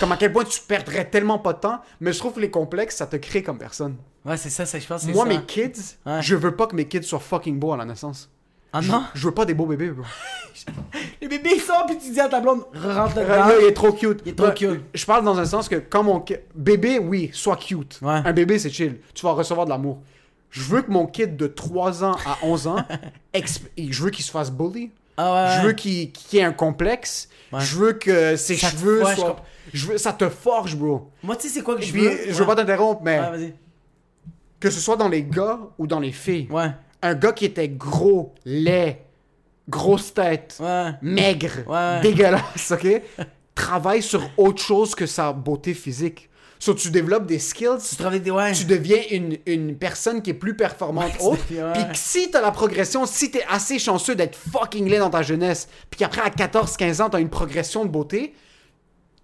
[0.00, 2.50] Comme à quel point tu perdrais tellement pas de temps, mais je trouve que les
[2.50, 3.96] complexes, ça te crée comme personne.
[4.24, 5.28] Ouais, c'est ça, ça, je pense Moi, ça.
[5.28, 5.72] mes kids,
[6.06, 6.22] Ouais.
[6.22, 8.30] je veux pas que mes kids soient fucking beaux à la naissance.
[8.72, 9.02] Ah non?
[9.14, 10.04] Je veux pas des beaux bébés, bro.
[11.20, 13.56] Les bébés, ils sortent, puis tu dis à ta blonde, rentre Là, dedans.
[13.60, 14.20] il est trop cute.
[14.24, 14.80] Il est trop Ouais, cute.
[14.94, 17.98] Je parle dans un sens que quand mon bébé, oui, soit cute.
[18.02, 18.20] Ouais.
[18.24, 18.98] Un bébé, c'est chill.
[19.14, 19.98] Tu vas recevoir de l'amour.
[20.52, 22.76] Je veux que mon kid de 3 ans à 11 ans,
[23.34, 24.90] je veux qu'il se fasse bully.
[25.16, 27.28] Ah ouais, Je veux qu'il ait un complexe.
[27.52, 27.60] Ouais.
[27.60, 29.36] Je veux que ses Ça te cheveux forge, soient...
[29.72, 29.98] Je veux...
[29.98, 31.10] Ça te forge, bro.
[31.22, 32.18] Moi, tu sais, c'est quoi que je puis, veux?
[32.28, 33.20] je veux pas t'interrompre, mais
[34.60, 36.70] que ce soit dans les gars ou dans les filles, Ouais.
[37.02, 38.98] un gars qui était gros, laid,
[39.68, 40.60] grosse tête,
[41.00, 43.02] maigre, dégueulasse, ok?
[43.54, 46.28] Travaille sur autre chose que sa beauté physique.
[46.64, 48.30] So, tu développes des skills, Tu travailles des.
[48.30, 48.52] Ouais.
[48.52, 51.42] tu deviens une, une personne qui est plus performante Ouais, autre.
[51.50, 51.72] ouais.
[51.90, 55.66] Puis si t'as la progression, si t'es assez chanceux d'être fucking laid dans ta jeunesse,
[55.90, 58.32] puis qu'après à 14-15 ans, t'as une progression de beauté,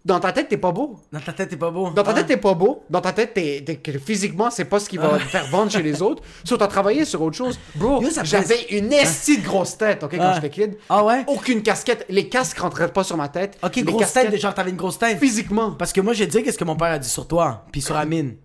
[0.09, 0.99] dans ta tête, t'es pas beau.
[1.13, 1.91] Dans ta tête, t'es pas beau.
[1.91, 2.15] Dans ta Ouais.
[2.17, 2.83] tête, t'es pas beau.
[2.89, 5.71] Dans ta tête, t'es, t'es- que physiquement, c'est pas ce qui va te faire vendre
[5.71, 6.23] chez les autres.
[6.45, 7.59] So, t'as travaillé sur autre chose.
[7.75, 10.35] Bro, Yo, ça j'avais une estie de grosse tête, ok, quand Ouais.
[10.35, 10.77] j'étais kid.
[10.89, 11.25] Ah ouais?
[11.27, 12.07] Aucune casquette.
[12.09, 13.59] Les casques rentraient pas sur ma tête.
[13.63, 15.19] Ok, Les grosse casquettes, tête, genre t'avais une grosse tête.
[15.19, 15.73] Physiquement.
[15.73, 17.65] Parce que moi, je vais te dire qu'est-ce que mon père a dit sur toi,
[17.71, 18.37] puis sur Amine.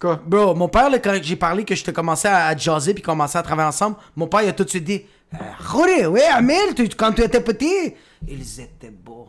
[0.00, 0.20] Quoi?
[0.24, 3.02] Bro, mon père, là, quand j'ai parlé que je te commençais à, à jaser puis
[3.02, 5.02] commençais à travailler ensemble, mon père, il a tout de suite dit
[5.34, 5.36] euh,
[5.72, 7.94] Rory, oui, Amine, tu- quand tu étais petit,
[8.26, 9.28] ils étaient beaux.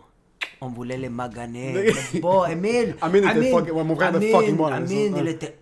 [0.64, 1.92] On voulait les maganer.
[2.14, 2.96] Les beaux, Emile.
[3.02, 5.56] Amine était fucking- ouais, mon frère était Amine, fucking bon la Amine, il était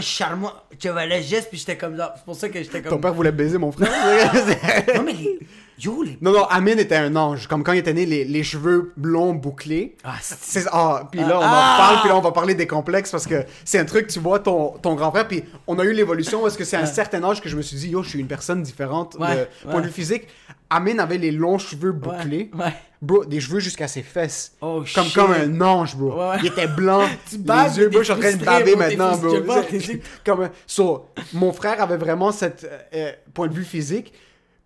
[0.00, 0.52] charmant.
[0.76, 2.14] Tu avais le geste, puis j'étais comme ça.
[2.16, 3.00] C'est pour ça que j'étais Ton comme.
[3.00, 3.88] père voulait baiser mon frère?
[4.96, 5.38] Non, mais les.
[5.82, 6.18] Yo, les.
[6.20, 7.46] non, non, Amine était un ange.
[7.46, 9.96] Comme quand il était né, les, les cheveux blonds bouclés.
[10.04, 10.64] Ah, c'est.
[10.72, 11.46] Ah, puis là, on Ah!
[11.46, 14.18] en parle, puis là, on va parler des complexes parce que c'est un truc, tu
[14.20, 16.86] vois, ton, ton grand frère, puis on a eu l'évolution parce que c'est à un
[16.86, 19.40] certain âge que je me suis dit, yo, je suis une personne différente Ouais, de
[19.40, 19.48] ouais.
[19.70, 20.28] point de vue physique.
[20.72, 22.50] Amine avait les longs cheveux bouclés.
[22.56, 22.72] Ouais.
[23.02, 24.52] Bro, des cheveux jusqu'à ses fesses.
[24.60, 25.14] Oh, comme, shit.
[25.14, 26.14] comme un ange, bro.
[26.40, 27.02] Il était blanc.
[27.30, 29.36] Tu les yeux, bro, je suis en train de baver maintenant, bro.
[29.62, 34.12] t'es- comme, so, mon frère avait vraiment cette euh, euh, point de vue physique.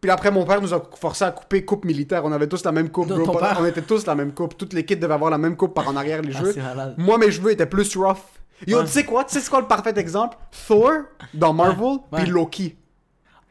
[0.04, 2.26] Puis après, mon père nous a forcé à couper coupe militaire.
[2.26, 3.38] On avait tous la même coupe, bro.
[3.58, 4.54] On était tous la même coupe.
[4.54, 6.94] Toute l'équipe devait avoir la même coupe par en arrière les Ah, malade.
[6.98, 8.18] Moi, mes cheveux étaient plus rough.
[8.66, 8.84] Yo, Ouais.
[8.84, 9.24] tu sais quoi?
[9.24, 10.36] Tu sais c'est quoi le parfait exemple?
[10.68, 10.90] Thor
[11.32, 12.76] dans Marvel, puis Loki.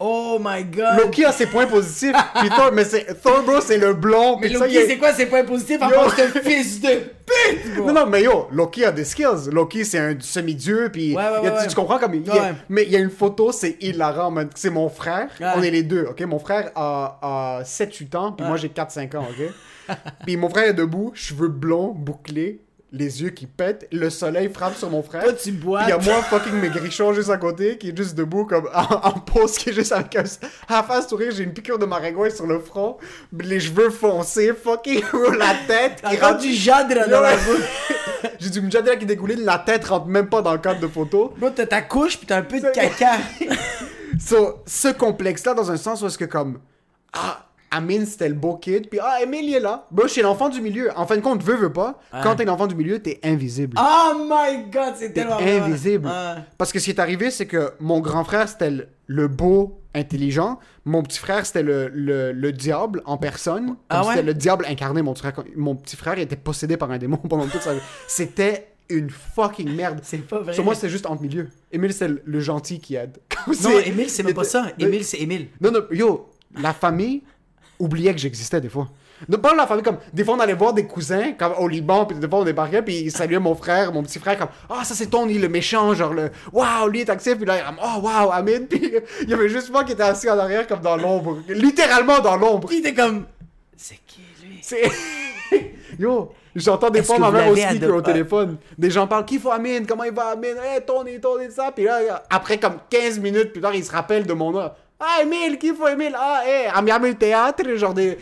[0.06, 0.98] Oh my god.
[1.00, 4.50] Loki a ses points positifs, puis Thor, mais c'est, Thor, bro, c'est le blond, Mais
[4.50, 5.96] Loki, il est- c'est quoi ses points positifs à Yo.
[5.96, 6.90] part ce fils de
[7.26, 7.86] pute, bro?
[7.88, 9.50] Non, non, mais yo, Loki a des skills.
[9.52, 12.54] Loki, c'est un semi-dieu, puis Ouais, il tu, comprends comme il y a-.
[12.68, 14.34] Mais il y a une photo, c'est hilarant.
[14.56, 16.20] C'est mon frère, on est les deux, ok?
[16.24, 19.98] Mon frère a, a 7-8 ans, puis moi j'ai 4-5 ans, ok?
[20.26, 22.62] puis mon frère est debout, cheveux blonds, bouclés,
[22.96, 25.24] les yeux qui pètent, le soleil frappe sur mon frère.
[25.24, 25.82] Toi, tu Puis bois.
[25.84, 29.08] il y a moi, fucking maigrichon, juste à côté, qui est juste debout, comme en,
[29.08, 30.24] en pause, qui est juste avec un.
[30.70, 32.98] À face sourire, j'ai une piqûre de maringouin sur le front,
[33.38, 35.02] les cheveux foncés, fucking
[35.40, 36.38] la tête qui rentre.
[36.40, 37.90] du jadre dans la bouche.
[38.40, 41.34] J'ai du mjadela qui dégoulait, la tête rentre même pas dans le cadre de photo.
[41.38, 43.18] Bro, t'as ta couche pis t'as un peu de caca.
[44.20, 46.60] So, ce complexe-là, dans un sens où est-ce que comme,
[47.14, 49.88] ah, Amin, c'était le beau kid, puis ah, Emile, il est là.
[49.90, 50.92] Bro, je suis l'enfant du milieu.
[50.96, 53.78] En fin de compte, veux, veux pas, quand t'es l'enfant du milieu, t'es invisible.
[53.80, 56.08] Oh my god, c'est tellement invisible.
[56.08, 56.42] Ouais.
[56.58, 59.80] Parce que ce qui est arrivé, c'est que mon grand frère, c'était le, le beau,
[59.96, 60.60] intelligent.
[60.86, 63.76] Mon petit frère, c'était le, le, le diable en personne.
[63.90, 64.10] Ah ouais?
[64.10, 65.02] C'était le diable incarné.
[65.02, 67.82] Mon, petit frère, mon petit frère était possédé par un démon pendant toute sa vie.
[68.08, 70.00] C'était une fucking merde.
[70.04, 70.54] C'est pas vrai.
[70.54, 71.50] Sur moi, c'était juste entre milieu.
[71.72, 73.18] Émile, c'est le, gentil qui aide.
[73.64, 74.68] Non, Émile, c'est même pas ça.
[74.80, 75.48] Émile, c'est Émile.
[75.60, 76.30] Non, non, yo,
[76.62, 77.24] la famille
[77.84, 78.88] oubliait que j'existais des fois.
[79.30, 79.98] Ne pas la famille comme.
[80.12, 82.82] Des fois, on allait voir des cousins comme au Liban, puis des fois, on débarquait,
[82.82, 85.94] puis ils saluaient mon frère, mon petit frère, comme Ah, ça c'est Tony, le méchant,
[85.94, 89.34] genre le Waouh, lui est actif, puis là, il Oh, waouh, Amin, puis il y
[89.34, 91.38] avait juste moi qui était assis en arrière, comme dans l'ombre.
[91.48, 92.68] Littéralement dans l'ombre.
[92.68, 93.26] Puis t'es comme.
[93.78, 94.60] C'est qui lui?
[94.62, 94.84] C'est.
[96.00, 98.58] Yo, j'entends des fois ma mère au speaker adop- au téléphone.
[98.78, 101.72] Des gens parlent Qui faut Amin Comment il va Amin Hey, Tony, Tony, ça.
[101.74, 104.72] Puis là, après comme 15 minutes plus tard, il se rappelle de mon nom.
[105.06, 108.18] Ah, Emile, qui faut Emile Ah, hey, Amiable le théâtre, genre des,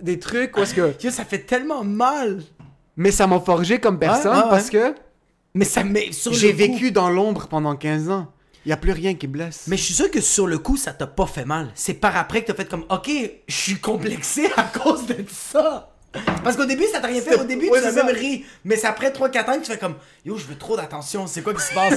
[0.00, 0.94] des trucs où est-ce que.
[1.02, 2.42] Yo, ça fait tellement mal.
[2.96, 4.94] Mais ça m'a forgé comme personne Ouais, ouais, parce que
[5.54, 8.26] Mais ça met sur j'ai vécu dans l'ombre pendant 15 ans.
[8.66, 9.64] Il y a plus rien qui blesse.
[9.68, 11.70] Mais je suis sûr que sur le coup, ça t'a pas fait mal.
[11.74, 13.08] C'est par après que t'as fait comme, ok,
[13.46, 15.94] je suis complexé à cause de ça.
[16.44, 17.38] Parce qu'au début, ça t'a rien fait.
[17.38, 18.44] Au début, Ouais, tu as même ri.
[18.64, 21.26] Mais c'est après 3-4 ans que tu fais comme, yo, je veux trop d'attention.
[21.26, 21.94] C'est quoi qui se passe?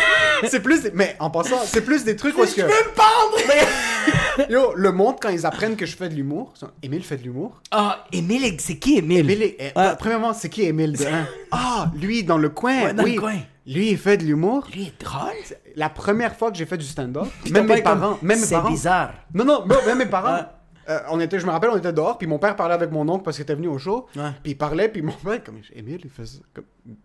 [0.48, 0.82] c'est plus.
[0.82, 2.66] des- Mais en passant, c'est plus des trucs où est-ce je que.
[2.66, 4.48] veux me pendre!
[4.50, 7.22] Yo, le monde, quand ils apprennent que je fais de l'humour, ça, Émile fait de
[7.22, 7.60] l'humour.
[7.70, 9.18] Ah, Émile, c'est qui Émile?
[9.30, 9.92] Émile, est- eh, Ouais.
[9.98, 11.26] premièrement, c'est qui Émile de un?
[11.50, 12.82] Ah, lui, dans le coin.
[12.84, 13.14] Ouais, dans oui.
[13.14, 13.34] le coin.
[13.66, 14.66] Lui, il fait de l'humour.
[14.74, 15.30] Lui est drôle.
[15.76, 18.44] La première fois que j'ai fait du stand-up, même ton mes parents, comme, même mes
[18.46, 19.12] C'est bizarre.
[19.34, 20.40] Non, non, non, même mes parents.
[20.88, 23.08] Euh, on était, je me rappelle, on était dehors, puis mon père parlait avec mon
[23.08, 24.06] oncle parce qu'il était venu au show.
[24.16, 24.30] Ouais.
[24.42, 26.38] Puis il parlait, puis mon père, comme, Émile, il ça.
[26.54, 26.64] Comme,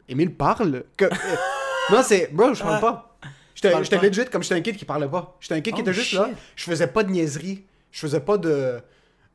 [0.09, 0.83] Émile parle.
[0.95, 1.09] Que, euh,
[1.91, 3.17] non, c'est, bro, je parle pas.
[3.55, 5.35] J'étais j'étais legit comme j'étais un kid qui parlait pas.
[5.39, 6.19] J'étais un kid qui Oh, était juste shit.
[6.19, 6.29] là.
[6.55, 7.63] Je faisais pas de niaiserie.
[7.91, 8.79] Je faisais pas de.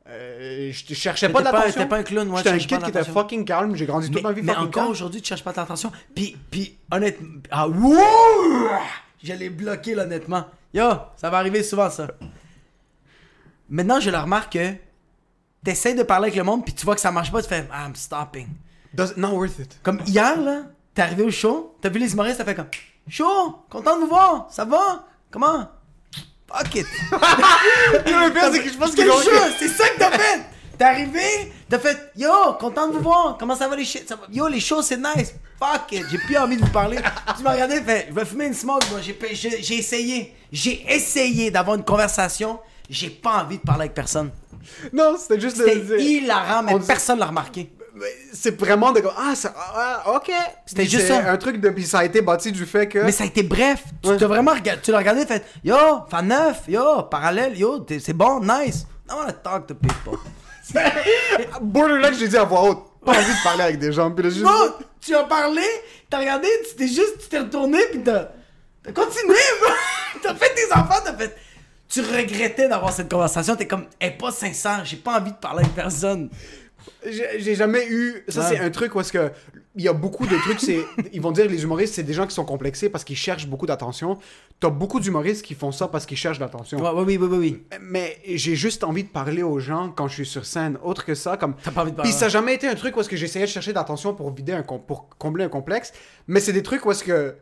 [0.09, 1.73] euh, je cherchais pas T'étais pas- d'attention.
[1.83, 3.13] t'étais pas un clown, ouais, J'étais un kid qui était d'attention.
[3.15, 3.75] fucking calme.
[3.77, 5.91] J'ai grandi toute ma vie mais encore aujourd'hui, tu cherches pas l'attention.
[6.15, 7.29] Puis, puis, honnêtement.
[7.51, 7.97] Ah, wouh!
[9.23, 10.45] Je l'ai bloqué, là, honnêtement.
[10.75, 10.85] Yo,
[11.17, 12.09] ça va arriver souvent, ça.
[13.73, 14.75] Maintenant, je le remarque que
[15.65, 17.67] t'essaies de parler avec le monde, puis tu vois que ça marche pas, tu fais
[17.73, 18.47] I'm stopping.
[18.93, 19.79] Does- not worth it?
[19.83, 22.67] Comme hier, là, t'es arrivé au show, t'as vu les humoristes, t'as fait comme
[23.09, 25.07] Show, content de vous voir, ça va?
[25.31, 25.71] Comment?
[26.47, 26.87] Fuck it.
[28.53, 30.43] c'est que je pense jure, c'est ça que t'as fait.
[30.77, 32.31] T'es arrivé, t'as fait Yo,
[32.61, 33.39] content de vous voir.
[33.39, 34.15] Comment ça va les shit?
[34.31, 35.35] Yo, les shows, c'est nice.
[35.59, 36.99] Fuck it, j'ai plus envie de vous parler.
[37.39, 39.01] tu m'as regardé, fait Je vais fumer une smoke, moi.
[39.01, 40.37] J'ai essayé.
[40.53, 42.59] J'ai essayé d'avoir une conversation.
[42.93, 44.31] J'ai pas envie de parler avec personne.
[44.93, 47.73] Non, c'était juste de- C'était de- hilarant, mais on dit- personne l'a remarqué.
[47.95, 50.31] Mais C'est vraiment de comme, ah, ça, ah, ok.
[50.67, 51.31] C'était Puis juste c'est ça.
[51.31, 52.99] Un truc de, puis ça a été bâti du fait que.
[53.01, 53.83] Mais ça a été bref.
[54.03, 54.17] Tu Ouais.
[54.17, 55.77] t'as vraiment regardé, tu l'as regardé, fait Yo,
[56.11, 58.87] fan neuf, yo, parallèle, yo, t'es- c'est bon, nice.
[59.11, 60.19] I wanna talk to people.
[61.61, 62.85] Borderline, j'ai dit à voix haute.
[63.05, 64.11] Pas envie de parler avec des gens.
[64.11, 64.43] Puis là, juste.
[64.45, 64.55] Bro,
[65.01, 65.63] tu as parlé,
[66.09, 68.29] t'as regardé, tu t'es juste, tu t'es retourné, pis t'as,
[68.85, 69.73] t'as continué, bro.
[70.23, 71.35] t'as fait tes enfants, t'as fait.
[71.93, 75.37] Tu regrettais d'avoir cette conversation, t'es comme, elle est pas sincère, j'ai pas envie de
[75.37, 76.31] parler avec personne.
[77.07, 78.25] J'ai jamais eu.
[78.29, 78.47] Ça, Ouais.
[78.49, 79.31] c'est un truc où est-ce que.
[79.77, 80.81] Il y a beaucoup de trucs, c'est.
[81.13, 83.67] Ils vont dire les humoristes, c'est des gens qui sont complexés parce qu'ils cherchent beaucoup
[83.67, 84.19] d'attention.
[84.59, 86.79] T'as beaucoup d'humoristes qui font ça parce qu'ils cherchent l'attention.
[86.81, 87.63] Ouais, oui, oui, oui, oui.
[87.81, 90.77] Mais j'ai juste envie de parler aux gens quand je suis sur scène.
[90.83, 91.55] Autre que ça, comme.
[91.63, 92.11] T'as pas envie de parler.
[92.11, 94.33] Puis ça n'a jamais été un truc où est-ce que j'essayais de chercher d'attention pour
[94.35, 95.93] vider un com- pour combler un complexe.
[96.27, 97.37] Mais c'est des trucs où est-ce que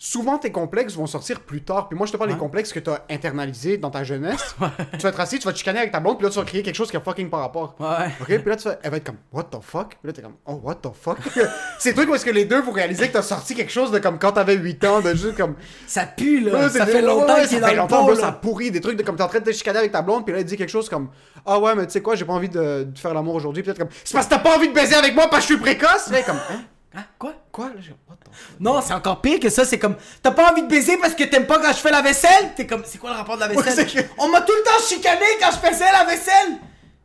[0.00, 1.88] souvent tes complexes vont sortir plus tard.
[1.88, 2.40] Puis moi je te parle des Ouais.
[2.40, 4.54] complexes que tu as internalisés dans ta jeunesse.
[4.92, 6.44] tu vas être assis, tu vas te chicaner avec ta blonde, puis là tu vas
[6.44, 7.74] créer quelque chose qui a fucking pas rapport.
[7.80, 8.06] Ouais.
[8.20, 9.88] Ok, puis là tu vas, elle va être comme What the fuck?
[9.90, 11.18] Puis là t'es comme Oh what the fuck?
[11.80, 13.98] c'est truc où est-ce que les deux vous réalisez que t'as sorti quelque chose de
[13.98, 15.56] comme quand t'avais 8 ans, de juste comme.
[15.86, 16.52] Ça pue, là.
[16.64, 18.20] Ouais, ça des- fait longtemps ouais, ouais, qu'il est ça dans le pot, bro, ça
[18.22, 18.32] là.
[18.32, 20.32] pourrit des trucs de comme t'es en train de te chicaner avec ta blonde puis
[20.32, 21.08] là elle dit quelque chose comme
[21.44, 23.78] ah ouais mais tu sais quoi j'ai pas envie de, de faire l'amour aujourd'hui peut-être
[23.78, 25.62] comme c'est parce que t'as pas envie de baiser avec moi parce que je suis
[25.62, 26.60] précoce Là, comme hein?
[26.94, 27.04] Hein?
[27.18, 27.34] Quoi?
[27.52, 27.66] Quoi?
[27.68, 28.60] Là, j'ai- what the fuck?
[28.60, 29.64] Non, c'est encore pire que ça.
[29.64, 32.00] C'est comme, t'as pas envie de baiser parce que t'aimes pas quand je fais la
[32.02, 32.52] vaisselle?
[32.56, 33.64] T'es comme, c'est quoi le rapport de la vaisselle?
[33.66, 36.58] Ouais, c'est que- On m'a tout le temps chicané quand je faisais la vaisselle!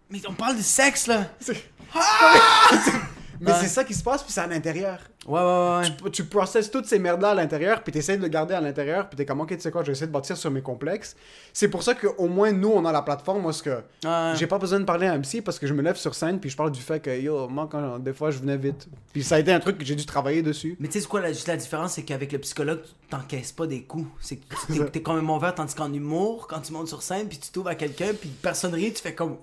[0.10, 1.26] Mais on parle de sexe, là.
[1.40, 2.70] C'est- Ah!
[3.46, 3.58] Mais Ouais.
[3.62, 5.00] c'est ça qui se passe, puis c'est à l'intérieur.
[5.28, 5.96] Ouais, ouais, ouais.
[6.06, 8.62] Tu, tu processes toutes ces merdes-là à l'intérieur, puis tu essaies de le garder à
[8.62, 10.62] l'intérieur, puis t'es comme, ok, tu sais quoi, je vais essayer de bâtir sur mes
[10.62, 11.16] complexes.
[11.52, 13.70] C'est pour ça qu'au moins, nous, on a la plateforme, moi, ce que
[14.06, 14.34] Ouais.
[14.36, 16.40] j'ai pas besoin de parler à un psy parce que je me lève sur scène,
[16.40, 18.88] puis je parle du fait que, yo, moi, quand, des fois, je venais vite.
[19.14, 20.76] Puis ça a été un truc que j'ai dû travailler dessus.
[20.80, 23.68] Mais tu sais quoi la, juste la différence, c'est qu'avec le psychologue, tu t'encaisses pas
[23.68, 24.08] des coups.
[24.22, 27.38] C'est que t'es- quand même ouvert, tandis qu'en humour, quand tu montes sur scène, puis
[27.38, 29.38] tu t'ouvres à quelqu'un, puis personne rit, tu fais comme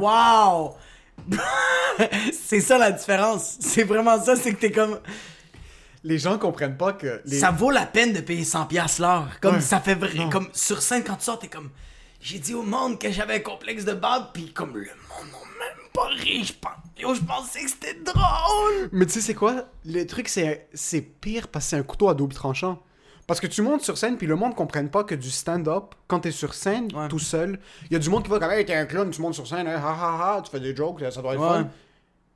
[0.00, 0.74] Wow!
[2.32, 3.56] c'est ça la différence.
[3.60, 4.98] C'est vraiment ça, c'est que t'es comme.
[6.04, 7.20] Les gens comprennent pas que.
[7.24, 7.38] Les...
[7.38, 9.28] Ça vaut la peine de payer 100$ piastres l'heure.
[9.40, 9.60] Comme Ouais.
[9.60, 10.28] ça fait vrai.
[10.30, 11.70] Comme sur scène, quand tu sors, t'es comme.
[12.20, 15.66] J'ai dit au monde que j'avais un complexe de barbe, puis comme le monde n'a
[15.66, 16.44] même pas ri.
[16.44, 18.88] Je pense, yo, je pensais que c'était drôle.
[18.92, 19.64] Mais tu sais, c'est quoi?
[19.84, 22.82] Le truc, c'est c'est pire parce que c'est un couteau à double tranchant.
[23.26, 25.94] Parce que tu montes sur scène, puis le monde ne comprenne pas que du stand-up,
[26.08, 27.08] quand t'es sur scène, Ouais.
[27.08, 27.58] tout seul,
[27.90, 29.46] il y a du monde qui va comme, hey, t'es un clown, tu montes sur
[29.46, 31.48] scène, hein, ha ha ha, tu fais des jokes, ça doit être Ouais.
[31.48, 31.68] fun.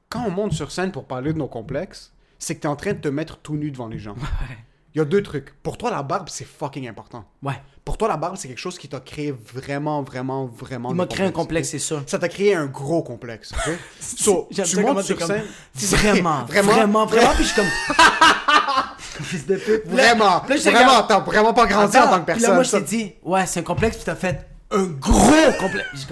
[0.09, 2.93] Quand on monte sur scène pour parler de nos complexes, c'est que t'es en train
[2.93, 4.15] de te mettre tout nu devant les gens.
[4.95, 5.53] Il y a deux trucs.
[5.63, 7.27] Pour toi, la barbe, c'est fucking important.
[7.43, 7.61] Ouais.
[7.85, 10.89] Pour toi, la barbe, c'est quelque chose qui t'a créé vraiment, vraiment, vraiment.
[10.89, 12.03] Il m'a créé un complexe, c'est sûr.
[12.07, 13.53] Ça t'a créé un gros complexe.
[13.53, 13.75] ok?
[14.01, 15.45] So, tu ça montes t'es sur comme- scène.
[15.75, 17.71] Vraiment, vraiment, vraiment, puis je suis comme.
[19.23, 19.87] Fils de pute.
[19.87, 22.51] Vraiment, là, vraiment, t'as vraiment pas grandi en tant que personne.
[22.51, 26.07] là, moi, je t'ai dit, ouais, c'est un complexe, puis t'as fait un gros complexe.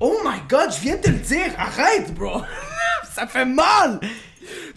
[0.00, 2.42] Oh my god, je viens de te le dire, arrête, bro.
[3.14, 3.98] Ça fait mal.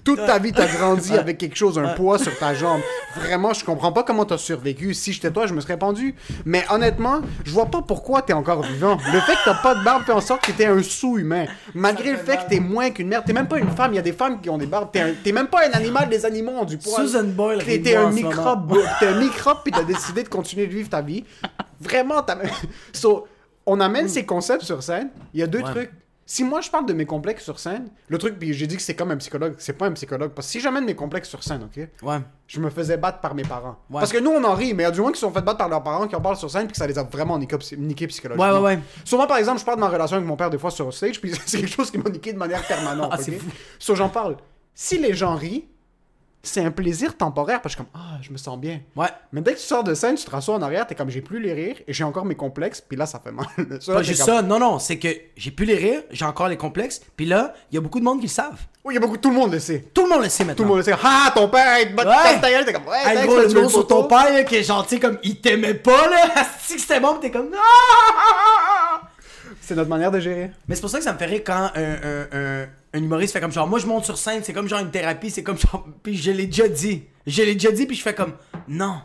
[0.03, 2.81] Toute ta vie, t'as grandi avec quelque chose, un poids sur ta jambe.
[3.15, 4.93] Vraiment, je comprends pas comment t'as survécu.
[4.93, 6.15] Si j'étais toi, je me serais pendu.
[6.45, 8.97] Mais honnêtement, je vois pas pourquoi t'es encore vivant.
[9.13, 11.45] Le fait que t'as pas de barbe fait en sorte que t'es un sous-humain.
[11.73, 12.45] Malgré le fait mal.
[12.45, 13.23] que t'es moins qu'une merde.
[13.25, 13.93] T'es même pas une femme.
[13.93, 14.89] Il y a des femmes qui ont des barbes.
[14.91, 16.09] T'es même pas un animal.
[16.09, 16.99] Les animaux ont du poids.
[16.99, 18.77] Susan Boyle T'es un microbe.
[18.99, 21.23] T'es un microbe, puis t'as décidé de continuer de vivre ta vie.
[21.79, 22.37] Vraiment, t'as...
[22.93, 23.27] So,
[23.65, 25.09] on amène ces concepts sur scène.
[25.33, 25.71] Il y a deux Ouais.
[25.71, 25.91] trucs.
[26.33, 28.81] Si moi je parle de mes complexes sur scène, le truc, puis j'ai dit que
[28.81, 30.31] c'est comme un psychologue, c'est pas un psychologue.
[30.31, 32.19] Parce que si j'amène mes complexes sur scène, ok, Ouais.
[32.47, 33.75] je me faisais battre par mes parents.
[33.89, 33.99] Ouais.
[33.99, 35.33] Parce que nous on en rit, mais il y a du moins qui se sont
[35.33, 37.03] fait battre par leurs parents qui en parlent sur scène puis que ça les a
[37.03, 38.49] vraiment niqués, psy- niqués psychologiquement.
[38.49, 38.79] Ouais, ouais, ouais.
[39.03, 41.19] Souvent par exemple, je parle de ma relation avec mon père des fois sur stage,
[41.19, 43.09] puis c'est quelque chose qui m'a niqué de manière permanente.
[43.11, 43.39] Ah, c'est ok?
[43.41, 43.49] fou.
[43.77, 44.37] So, j'en parle.
[44.73, 45.65] Si les gens rient,
[46.43, 48.79] c'est un plaisir temporaire parce que je suis comme ah, je me sens bien.
[48.95, 49.07] Ouais.
[49.31, 51.21] Mais dès que tu sors de scène, tu te rassois en arrière, t'es comme j'ai
[51.21, 53.45] plus les rires et j'ai encore mes complexes, puis là ça fait mal.
[53.79, 56.01] Ça, là, Pas t'es juste comme- ça, non, non, c'est que j'ai plus les rires,
[56.09, 58.59] j'ai encore les complexes, puis là, il y a beaucoup de monde qui le savent.
[58.83, 59.85] Oui, il y a beaucoup, tout le monde le sait.
[59.93, 60.63] Tout le monde le sait Tout maintenant.
[60.63, 60.95] le monde le sait.
[61.03, 62.41] Ah, ton père, il te bat Ouais.
[62.41, 64.63] ta gueule, t'es comme ouais, Hey, gros, le nom sur ton père, là, qui est
[64.63, 66.45] gentil, comme il t'aimait pas, là.
[66.59, 67.49] Si c'était bon, t'es comme.
[67.55, 69.01] Ah!
[69.61, 70.51] C'est notre manière de gérer.
[70.67, 73.33] Mais c'est pour ça que ça me fait rire quand un, un, un, un humoriste
[73.33, 75.57] fait comme genre, moi je monte sur scène, c'est comme genre une thérapie, c'est comme
[75.57, 75.87] genre.
[76.03, 77.03] Puis je l'ai déjà dit.
[77.27, 78.33] Je l'ai déjà dit, puis je fais comme.
[78.67, 79.01] Non.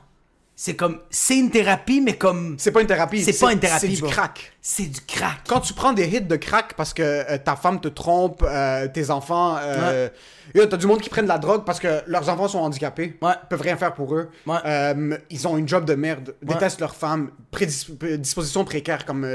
[0.59, 1.01] C'est comme.
[1.11, 2.57] C'est une thérapie, mais comme.
[2.59, 3.22] C'est pas une thérapie.
[3.22, 4.53] C'est pas une thérapie, C'est du crack.
[4.62, 5.41] C'est du crack.
[5.47, 8.89] Quand tu prends des hits de crack parce que euh, ta femme te trompe, euh,
[8.89, 10.09] tes enfants, euh,
[10.55, 13.18] yo, t'as du monde qui prennent de la drogue parce que leurs enfants sont handicapés,
[13.20, 13.34] Ouais.
[13.51, 14.57] peuvent rien faire pour eux, Ouais.
[14.64, 16.55] Euh, ils ont une job de merde, Ouais.
[16.55, 19.28] détestent leur femme, prédis- disposition précaire comme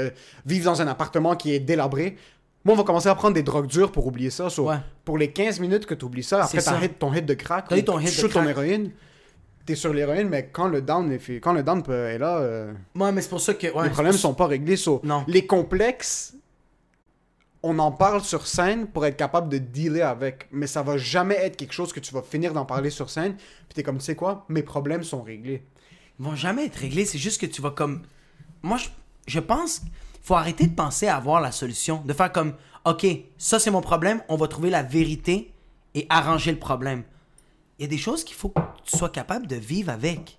[0.44, 2.16] vivre dans un appartement qui est délabré.
[2.64, 4.48] Moi, on va commencer à prendre des drogues dures pour oublier ça.
[4.50, 4.76] So, Ouais.
[5.04, 6.78] Pour les 15 minutes que tu oublies ça, après ça.
[6.82, 8.92] hit ton hit de crack, ou ton tu hit de ton héroïne,
[9.66, 13.10] t'es sur l'héroïne, mais quand le down est, quand le down est là, euh, Ouais,
[13.10, 13.66] mais c'est pour ça que.
[13.72, 14.76] Ouais, les problèmes sont pas réglés.
[14.76, 15.24] So, Non.
[15.26, 16.34] Les complexes,
[17.64, 21.36] on en parle sur scène pour être capable de dealer avec, mais ça va jamais
[21.36, 23.34] être quelque chose que tu vas finir d'en parler sur scène.
[23.34, 25.62] Puis t'es comme, tu sais quoi, mes problèmes sont réglés.
[26.20, 28.02] Ils vont jamais être réglés, c'est juste que tu vas comme.
[28.62, 28.88] Moi, je,
[29.26, 29.82] je pense
[30.22, 32.02] faut arrêter de penser à avoir la solution.
[32.04, 32.54] De faire comme,
[32.84, 33.06] OK,
[33.38, 35.52] ça c'est mon problème, on va trouver la vérité
[35.94, 37.02] et arranger le problème.
[37.78, 40.38] Il y a des choses qu'il faut que tu sois capable de vivre avec.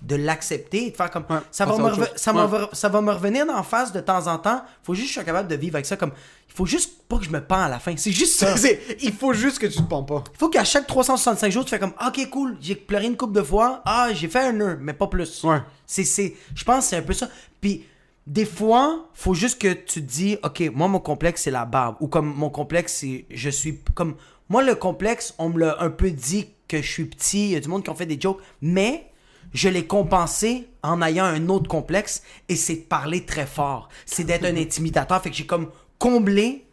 [0.00, 1.24] De l'accepter et de faire comme.
[1.28, 2.66] Ouais, ça, va me ça, Ouais.
[2.72, 4.62] ça va revenir en face de temps en temps.
[4.84, 5.96] faut juste que je sois capable de vivre avec ça.
[5.96, 6.12] comme
[6.48, 7.96] Il faut juste pas que je me pends à la fin.
[7.96, 8.54] C'est juste ça.
[9.02, 10.22] Il faut juste que tu te pends pas.
[10.32, 13.32] Il faut qu'à chaque 365 jours, tu fais comme OK, cool, j'ai pleuré une coupe
[13.32, 13.82] de fois.
[13.86, 15.42] Ah, j'ai fait un nœud, mais pas plus.
[15.42, 15.60] Ouais.
[15.84, 17.28] C'est, c'est, je pense que c'est un peu ça.
[17.60, 17.84] Puis,
[18.28, 21.96] des fois, faut juste que tu te dis OK, moi, mon complexe, c'est la barbe.
[22.00, 23.80] Ou comme mon complexe, c'est je suis.
[23.94, 24.16] Comme
[24.50, 27.46] moi, le complexe, on me l'a un peu dit que je suis petit.
[27.46, 28.40] Il y a du monde qui ont fait des jokes.
[28.60, 29.10] Mais
[29.54, 33.88] je l'ai compensé en ayant un autre complexe et c'est de parler très fort.
[34.04, 35.22] C'est d'être un intimidateur.
[35.22, 36.66] Fait que j'ai comme comblé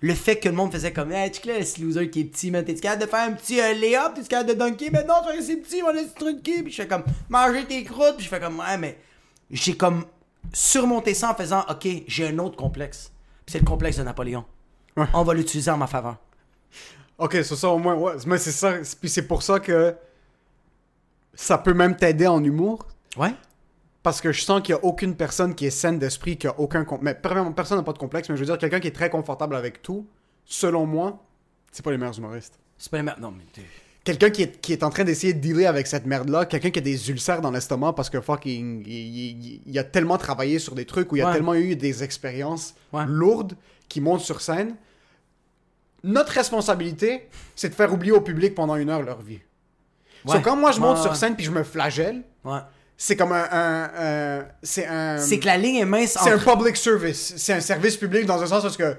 [0.00, 2.50] le fait que le monde faisait comme Hey, tu là, ce loser qui est petit,
[2.50, 3.74] man, t'es capable de faire un petit euh,
[4.14, 6.62] t'es capable de dunker, mais non, tu c'est petit, on laisse truquer.
[6.62, 8.98] Puis je fais comme manger tes croûtes, puis je fais comme ouais, mais
[9.50, 10.06] j'ai comme
[10.52, 13.12] surmonté ça en faisant ok, j'ai un autre complexe.
[13.46, 14.44] C'est le complexe de Napoléon.
[14.96, 15.06] Ouais.
[15.12, 16.16] On va l'utiliser en ma faveur.
[17.18, 18.14] Ok, c'est ça au moins, ouais.
[18.26, 19.94] Mais c'est ça, puis c'est pour ça que
[21.34, 22.86] ça peut même t'aider en humour.
[23.16, 23.34] Ouais.
[24.02, 26.58] Parce que je sens qu'il n'y a aucune personne qui est saine d'esprit, qui a
[26.60, 26.84] aucun...
[26.84, 28.94] com- Mais premièrement, personne n'a pas de complexe, mais je veux dire, quelqu'un qui est
[28.94, 30.06] très confortable avec tout,
[30.44, 31.24] selon moi,
[31.72, 32.58] c'est pas les meilleurs humoristes.
[32.76, 33.16] C'est pas les mêmes.
[33.18, 33.44] Non, mais.
[34.04, 36.78] Quelqu'un qui est, qui est en train d'essayer de dealer avec cette merde-là, quelqu'un qui
[36.78, 40.74] a des ulcères dans l'estomac parce que fucking, il, il- il a tellement travaillé sur
[40.74, 43.04] des trucs où il a tellement eu des expériences Ouais.
[43.06, 43.54] lourdes
[43.88, 44.76] qui montent sur scène.
[46.02, 49.40] Notre responsabilité, c'est de faire oublier au public pendant une heure leur vie.
[50.26, 50.36] Ouais.
[50.36, 52.22] So, quand moi je monte sur scène puis je me flagelle,
[52.98, 56.38] c'est comme un, un- un- c'est un, C'est que la ligne est mince c'est un
[56.38, 57.34] public service.
[57.38, 58.96] C'est un service public dans un sens parce que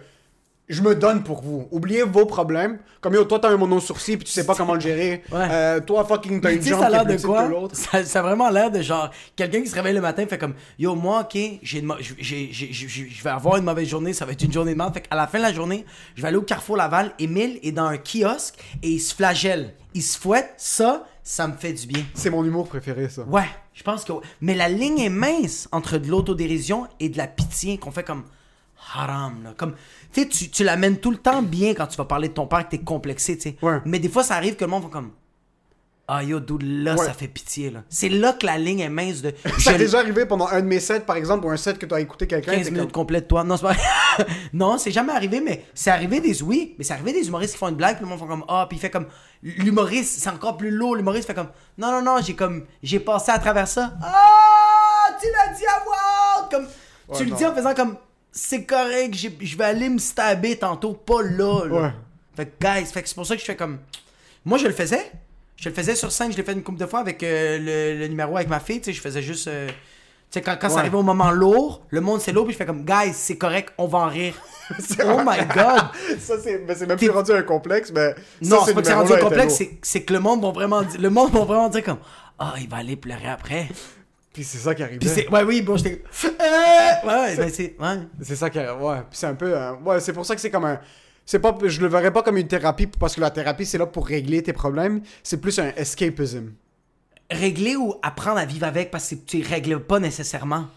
[0.67, 1.67] je me donne pour vous.
[1.71, 2.79] Oubliez vos problèmes.
[3.01, 5.21] Comme yo, toi t'as un mono sourcil puis tu sais pas comment le gérer.
[5.31, 5.47] Ouais.
[5.51, 7.69] Euh, toi fucking t'as une jambe ça a qui est l'air de quoi?
[7.73, 10.55] ça, ça a vraiment l'air de genre quelqu'un qui se réveille le matin fait comme
[10.79, 14.77] yo moi ok je vais avoir une mauvaise journée ça va être une journée de
[14.77, 15.85] merde fait qu'à la fin de la journée
[16.15, 19.73] je vais aller au Carrefour Laval Émile est dans un kiosque et il se flagelle
[19.93, 23.23] il se fouette ça ça me fait du bien C'est mon humour préféré ça.
[23.23, 27.27] ouais je pense que mais la ligne est mince entre de l'autodérision et de la
[27.27, 28.23] pitié qu'on fait comme
[28.93, 29.73] haram là comme
[30.13, 32.71] tu tu, l'amènes tout le temps bien quand tu vas parler de ton père que
[32.71, 33.79] t'es complexé tu sais Ouais.
[33.85, 35.11] mais des fois ça arrive que le monde va comme
[36.07, 37.03] ah yo dude là Ouais.
[37.05, 39.99] ça fait pitié là c'est là que la ligne est mince de Ça t'est déjà
[39.99, 42.51] arrivé pendant un de mes sets, par exemple, ou un set que t'as écouté quelqu'un.
[42.53, 43.75] 15 t'es minutes comme- complètes toi non c'est pas
[44.53, 47.59] non c'est jamais arrivé mais c'est arrivé des oui mais c'est arrivé des humoristes qui
[47.59, 49.07] font une blague puis le monde font comme ah puis il fait comme
[49.41, 51.49] l'humoriste c'est encore plus lourd l'humoriste fait comme
[51.79, 55.81] non non non j'ai comme j'ai passé à travers ça ah tu l'as dit à
[56.43, 56.51] haute!
[56.51, 56.67] comme
[57.07, 57.97] Ouais, tu le dis en faisant comme
[58.37, 61.81] c'est correct j'ai- je vais aller me stabber tantôt pas là, là.
[61.81, 61.91] Ouais.
[62.35, 63.79] fait que guys fait que c'est pour ça que je fais comme
[64.43, 65.11] moi je le faisais
[65.55, 67.99] je le faisais sur scène je l'ai fait une couple de fois avec euh, le,
[67.99, 69.73] le numéro avec ma fille tu sais je faisais juste euh, tu
[70.31, 72.65] sais quand, quand ça arrivait au moment lourd le monde c'est lourd puis je fais
[72.65, 74.33] comme guys c'est correct on va en rire
[75.05, 75.85] oh my god
[76.19, 78.15] ça, c'est même plus rendu un complexe, mais.
[78.41, 80.81] non c'est pas que c'est ce rendu un complexe c'est que le monde va vraiment
[80.81, 81.99] dire le monde va vraiment dire comme
[82.37, 83.69] ah il va aller pleurer après
[84.35, 84.99] Puis c'est ça qui arrivait.
[84.99, 88.81] puis ouais oui bon j'étais Euh, ouais ben c'est ouais C'est ça qui arrive.
[88.83, 88.97] Ouais.
[89.09, 89.57] Puis c'est un peu.
[89.57, 90.79] euh, Ouais, c'est pour ça que c'est comme un.
[91.25, 93.85] C'est pas, je le verrais pas comme une thérapie parce que la thérapie c'est là
[93.87, 95.01] pour régler tes problèmes.
[95.23, 96.49] C'est plus un escapism.
[97.31, 100.67] régler ou apprendre à vivre avec parce que tu les règles pas nécessairement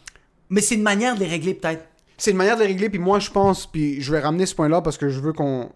[0.51, 1.85] mais c'est une manière de les régler peut-être
[2.17, 4.55] C'est une manière de les régler, puis moi je pense, puis je vais ramener ce
[4.55, 5.71] point-là parce que je veux qu'on.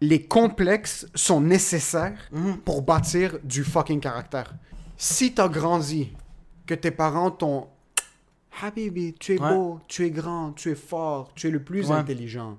[0.00, 2.58] Les complexes sont nécessaires Mhm.
[2.58, 4.54] pour bâtir du fucking caractère.
[4.96, 6.12] Si t'as grandi,
[6.66, 7.66] que tes parents t'ont.
[8.62, 9.50] Habibi, tu es Ouais.
[9.54, 11.96] beau, tu es grand, tu es fort, tu es le plus Ouais.
[11.96, 12.56] intelligent.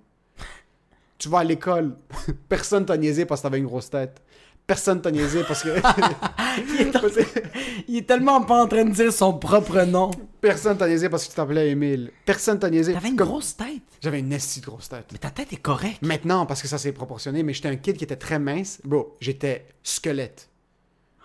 [1.17, 1.95] Tu vas à l'école,
[2.49, 4.21] personne t'a niaisé parce que t'avais une grosse tête.
[4.67, 5.69] Personne t'a niaisé parce que.
[7.87, 10.11] il est tellement pas en train de dire son propre nom
[10.41, 12.11] personne t'a niaisé parce que tu t'appelais Émile.
[12.25, 12.93] Personne t'a niaisé.
[12.93, 15.05] t'avais une Comme- grosse tête J'avais une esti de grosse tête.
[15.11, 17.97] mais ta tête est correcte Maintenant, parce que ça s'est proportionné, mais j'étais un kid
[17.97, 18.79] qui était très mince.
[18.83, 20.49] Bro, j'étais squelette.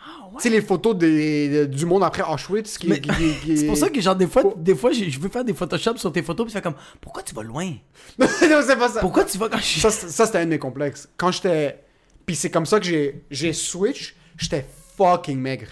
[0.05, 2.88] Ah Tu sais, les photos des- de- du monde après Auschwitz qui.
[2.88, 4.55] Mais- qui- qui- qui- C'est pour ça que genre des fois, Oh.
[4.57, 7.22] des fois je veux faire des Photoshop sur tes photos puis tu fais comme pourquoi
[7.22, 7.70] tu vas loin?
[8.18, 8.26] Non,
[8.66, 9.00] c'est pas ça.
[9.00, 11.09] Pourquoi tu vas quand je Ça, c'est- ça, c'était un de mes complexes.
[11.16, 11.78] Quand j'étais.
[12.26, 14.14] Puis c'est comme ça que j'ai, j'ai switch.
[14.38, 14.64] J'étais
[14.96, 15.66] fucking maigre.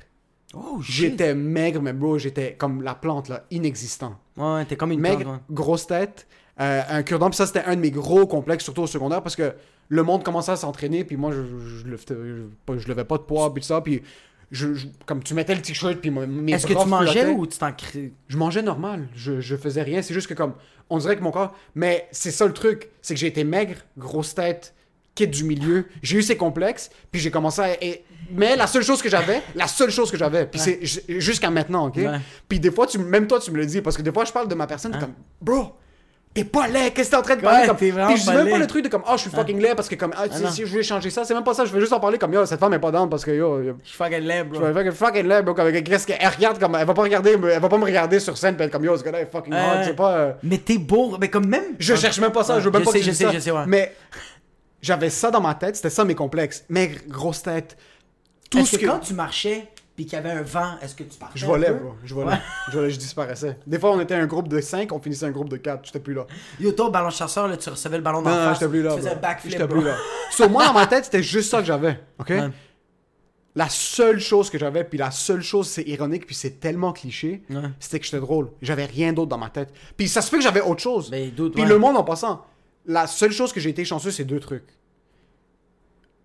[0.55, 0.79] Oh.
[0.83, 4.19] J'étais maigre, mais bro, j'étais comme la plante, là, inexistant.
[4.37, 5.55] Ouais, ouais, t'es comme une Maigre, plante, ouais.
[5.55, 6.27] grosse tête,
[6.61, 7.29] euh, un cure-dent.
[7.31, 9.53] Puis ça, c'était un de mes gros complexes, surtout au secondaire, parce que
[9.89, 13.53] le monde commençait à s'entraîner, puis moi, je, je, je, je, levais pas de poids,
[13.53, 13.81] puis tout ça.
[13.81, 14.03] Puis
[14.51, 17.33] je, je- comme tu mettais le t-shirt, puis mes Est-ce que tu mangeais flottaient.
[17.39, 18.13] ou tu t'en crées?
[18.29, 20.55] Je mangeais normal, je, je faisais rien, c'est juste que comme,
[20.91, 21.55] on dirait que mon corps...
[21.75, 24.75] Mais c'est ça le truc, c'est que j'ai été maigre, grosse tête,
[25.15, 27.83] kid du milieu, j'ai eu ces complexes, puis j'ai commencé à...
[27.85, 31.01] et- Mais la seule chose que j'avais, la seule chose que j'avais, puis c'est j-
[31.21, 31.97] jusqu'à maintenant, ok?
[31.97, 32.19] Ouais.
[32.49, 34.33] Puis des fois, tu, même toi, tu me le dis, parce que des fois, je
[34.33, 35.73] parle de ma personne, t'es comme, bro...
[36.33, 37.61] T'es pas laid, qu'est-ce que t'es en train de parler Hein?
[37.63, 37.77] Ouais, comme...
[37.77, 37.91] t'es
[38.25, 40.13] pas même pas le truc de comme, ah, je suis fucking laid parce que comme,
[40.17, 40.51] ah, si, non.
[40.51, 42.33] si je voulais changer ça, c'est même pas ça, je veux juste en parler comme,
[42.33, 44.61] yo, cette femme est pas down parce que, yo, yo, Je suis fucking laid, bro.
[44.61, 47.33] je vais faire fucking laid, bro, comme, qu'est-ce qu'elle regarde comme, elle va pas regarder,
[47.33, 49.53] elle va pas me regarder sur scène, puis être comme, yo, ce gars-là est fucking
[49.53, 49.85] hot, Ouais.
[49.85, 50.13] c'est pas...
[50.13, 51.75] euh, Mais t'es beau, mais comme même.
[51.81, 53.39] je cherche même pas ça, je veux même je pas sais, que je sais, je
[53.41, 53.65] sais, ouais.
[53.67, 53.93] Mais
[54.81, 56.65] j'avais ça dans ma tête, c'était ça mes complexes.
[56.69, 57.77] Maigre, grosse tête,
[58.51, 58.87] tout Est-ce ce que, que...
[58.87, 59.67] quand tu marchais
[60.01, 62.31] puis qu'il y avait un vent, est-ce que tu partais Je volais, bro, je volais.
[62.33, 62.39] Ouais.
[62.71, 63.59] Je volais, je disparaissais.
[63.67, 66.01] Des fois, on était un groupe de 5, on finissait un groupe de 4, j'étais
[66.01, 66.27] plus là.
[66.59, 68.61] Yo, toi, ballon chasseur, là, tu recevais le ballon dans Non, la non, face.
[68.61, 68.93] j'étais plus là.
[68.95, 69.21] Tu faisais bro.
[69.21, 69.97] backflip, J'étais plus là.
[70.31, 72.33] Sur moi, dans ma tête, c'était juste ça que j'avais, ok?
[73.57, 77.43] La seule chose que j'avais, puis la seule chose, c'est ironique, puis c'est tellement cliché,
[77.51, 77.57] Ouais.
[77.79, 78.49] c'était que j'étais drôle.
[78.63, 79.71] J'avais rien d'autre dans ma tête.
[79.99, 81.11] Puis ça se fait que j'avais autre chose.
[81.11, 81.69] Ben, d'autres, Puis ouais.
[81.69, 82.47] le monde en passant,
[82.87, 84.65] la seule chose que j'ai été chanceux, c'est deux trucs.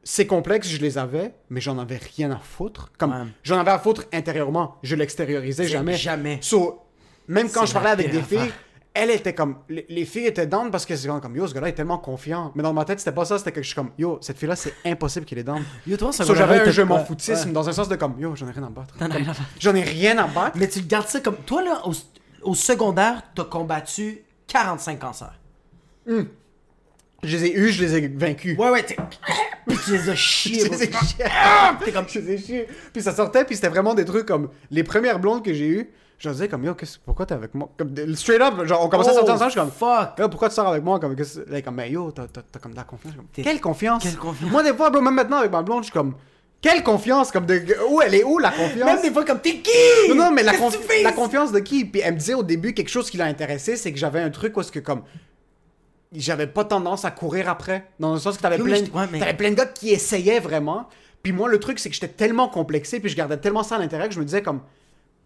[0.07, 2.91] Ces complexes, je les avais, mais j'en avais rien à foutre.
[2.97, 3.27] Comme Ouais.
[3.43, 5.97] j'en avais à foutre intérieurement, je l'extériorisais jamais.
[5.97, 6.37] jamais.
[6.41, 6.79] So,
[7.27, 8.51] même quand je parlais la avec des filles,
[8.93, 9.57] elle était comme.
[9.67, 12.51] Les, les filles étaient down parce que c'est comme, yo, ce gars-là est tellement confiant.
[12.53, 13.39] Mais dans ma tête, c'était pas ça.
[13.39, 15.63] C'était que je suis comme, yo, cette fille-là, c'est impossible qu'elle est down.
[15.87, 17.53] Yo, toi, ça So, va j'avais un arrêter- je m'en foutisme ouais.
[17.53, 18.93] dans un sens de comme, yo, j'en ai rien à battre.
[19.59, 20.55] J'en ai rien à battre.
[20.57, 21.37] Mais tu le gardes ça comme.
[21.37, 21.93] Toi, là, au,
[22.43, 25.39] au secondaire, t'as combattu 45 cancers.
[26.07, 28.55] Je les ai eus, je les ai vaincus.
[28.57, 28.97] Ouais, ouais, t'es.
[29.67, 30.59] Tu les as chiés.
[30.65, 31.25] Je les ai chiés.
[31.83, 32.05] T'es comme.
[32.07, 32.67] Je les ai chiés.
[32.93, 35.89] Puis ça sortait, puis c'était vraiment des trucs comme les premières blondes que j'ai eues.
[36.17, 36.73] Je disais comme, yo,
[37.05, 37.69] pourquoi t'es avec moi?
[37.77, 40.17] Comme, straight up, genre, on commençait à sortir Oh, ensemble, je suis comme, Fuck.
[40.17, 40.97] Yo, pourquoi tu sors avec moi?
[40.97, 43.13] Comme, comme ben yo, t'as, t'as- t'as comme de la confiance.
[43.13, 44.01] Je comme, Quelle confiance?
[44.03, 44.49] Quelle confiance?
[44.49, 46.15] Moi, des fois, bro, même maintenant avec ma blonde, je suis comme,
[46.61, 47.31] quelle confiance?
[47.31, 48.85] Comme de, où elle est où la confiance?
[48.85, 50.09] Même des fois, comme t'es qui?
[50.09, 50.53] Non, non, mais la,
[51.03, 51.83] la confiance de qui?
[51.83, 54.29] Puis elle me disait au début quelque chose qui l'a intéressé, c'est que j'avais un
[54.29, 55.01] truc où est-ce que comme
[56.21, 59.19] j'avais pas tendance à courir après, dans le sens que t'avais Oui, plein, ouais, mais-
[59.19, 60.87] t'avais plein de gars qui essayaient vraiment.
[61.23, 63.79] Puis moi, le truc, c'est que j'étais tellement complexé, puis je gardais tellement ça à
[63.79, 64.61] l'intérieur que je me disais comme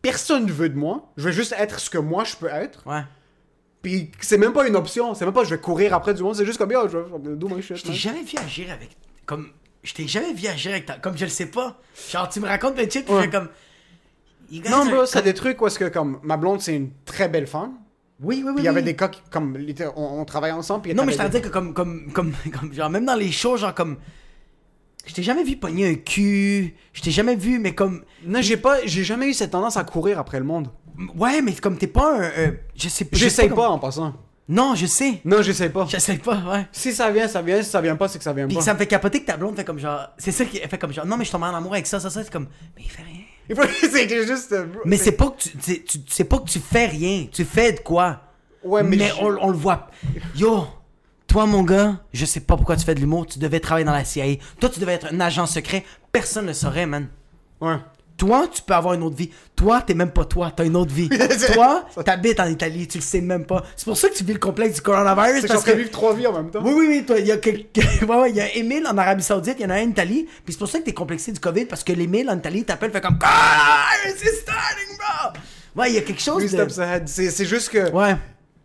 [0.01, 2.85] personne ne veut de moi, je veux juste être ce que moi je peux être.
[2.87, 3.01] Ouais.
[3.81, 6.35] Puis c'est même pas une option, c'est même pas je vais courir après du monde,
[6.35, 7.77] c'est juste comme yo, je vais do my shit.
[7.77, 8.91] Je t'ai jamais vu agir avec.
[9.25, 9.49] Comme.
[9.83, 10.95] Je t'ai jamais vu agir avec ta.
[10.97, 11.77] Comme je le sais pas.
[12.11, 13.21] Genre, tu me racontes plein de shit, puis Ouais.
[13.25, 13.49] je fais comme.
[14.69, 17.45] Non, bro, c'est des trucs où est-ce que comme ma blonde, c'est une très belle
[17.47, 17.73] femme.
[18.21, 18.53] Oui, oui, oui.
[18.55, 19.57] Puis il y avait des cas qui, comme,
[19.95, 20.81] on, on travaillait ensemble.
[20.83, 23.31] Puis Non, mais je t'en dire que comme, comme, comme, comme, genre, même dans les
[23.31, 23.97] shows, genre, comme.
[25.05, 26.75] Je t'ai jamais vu pogner un cul.
[26.93, 28.03] Je t'ai jamais vu, mais comme.
[28.25, 30.69] Non, j'ai pas, j'ai jamais eu cette tendance à courir après le monde.
[31.15, 32.23] Ouais, mais comme t'es pas un.
[32.23, 34.13] un- je sais je sais J'essaye comme- pas en passant.
[34.49, 35.21] Non, je sais.
[35.25, 35.85] Non, j'essaye pas.
[35.87, 36.67] J'essaie pas, ouais.
[36.71, 37.61] Si ça vient, ça vient.
[37.61, 38.61] Si ça vient pas, c'est que ça vient Puis pas.
[38.63, 40.07] ça me fait capoter que ta blonde fait comme genre.
[40.17, 41.05] C'est ça qui fait comme genre.
[41.05, 42.23] Non, mais je tombe en amour avec ça, ça, ça.
[42.23, 42.47] C'est comme.
[42.75, 43.18] Mais il fait rien.
[43.81, 44.51] C'est juste.
[44.51, 45.99] euh, Mais c'est pas que tu, c'est- tu.
[46.07, 47.27] C'est pas que tu fais rien.
[47.31, 48.21] Tu fais de quoi?
[48.63, 48.97] Ouais, mais.
[48.97, 49.87] mais je- on, on le voit.
[50.35, 50.67] Yo,
[51.27, 53.25] toi, mon gars, je sais pas pourquoi tu fais de l'humour.
[53.25, 54.35] Tu devais travailler dans la CIA.
[54.59, 55.83] Toi, tu devais être un agent secret.
[56.11, 57.07] Personne ne saurait, man.
[57.61, 57.77] Ouais.
[58.19, 59.31] Toi, tu peux avoir une autre vie.
[59.55, 61.07] Toi, t'es même pas toi, t'as une autre vie.
[61.53, 63.63] toi, t'habites en Italie, tu le sais même pas.
[63.77, 65.41] C'est pour ça que tu vis le complexe du coronavirus.
[65.41, 65.71] C'est parce que...
[65.71, 66.59] vivre trois vies en même temps.
[66.61, 67.87] Oui, oui, oui, toi, il y a quelqu'un.
[68.07, 70.27] ouais, ouais, y a Emile en Arabie Saoudite, il y en a un en Italie.
[70.43, 72.91] Puis c'est pour ça que t'es complexé du COVID, parce que l'Emile en Italie t'appelle,
[72.91, 75.81] fait comme Coronavirus is starting, bro!
[75.81, 76.67] Ouais, il y a quelque chose Oui, de.
[77.05, 77.89] C'est juste que.
[77.91, 78.17] Ouais.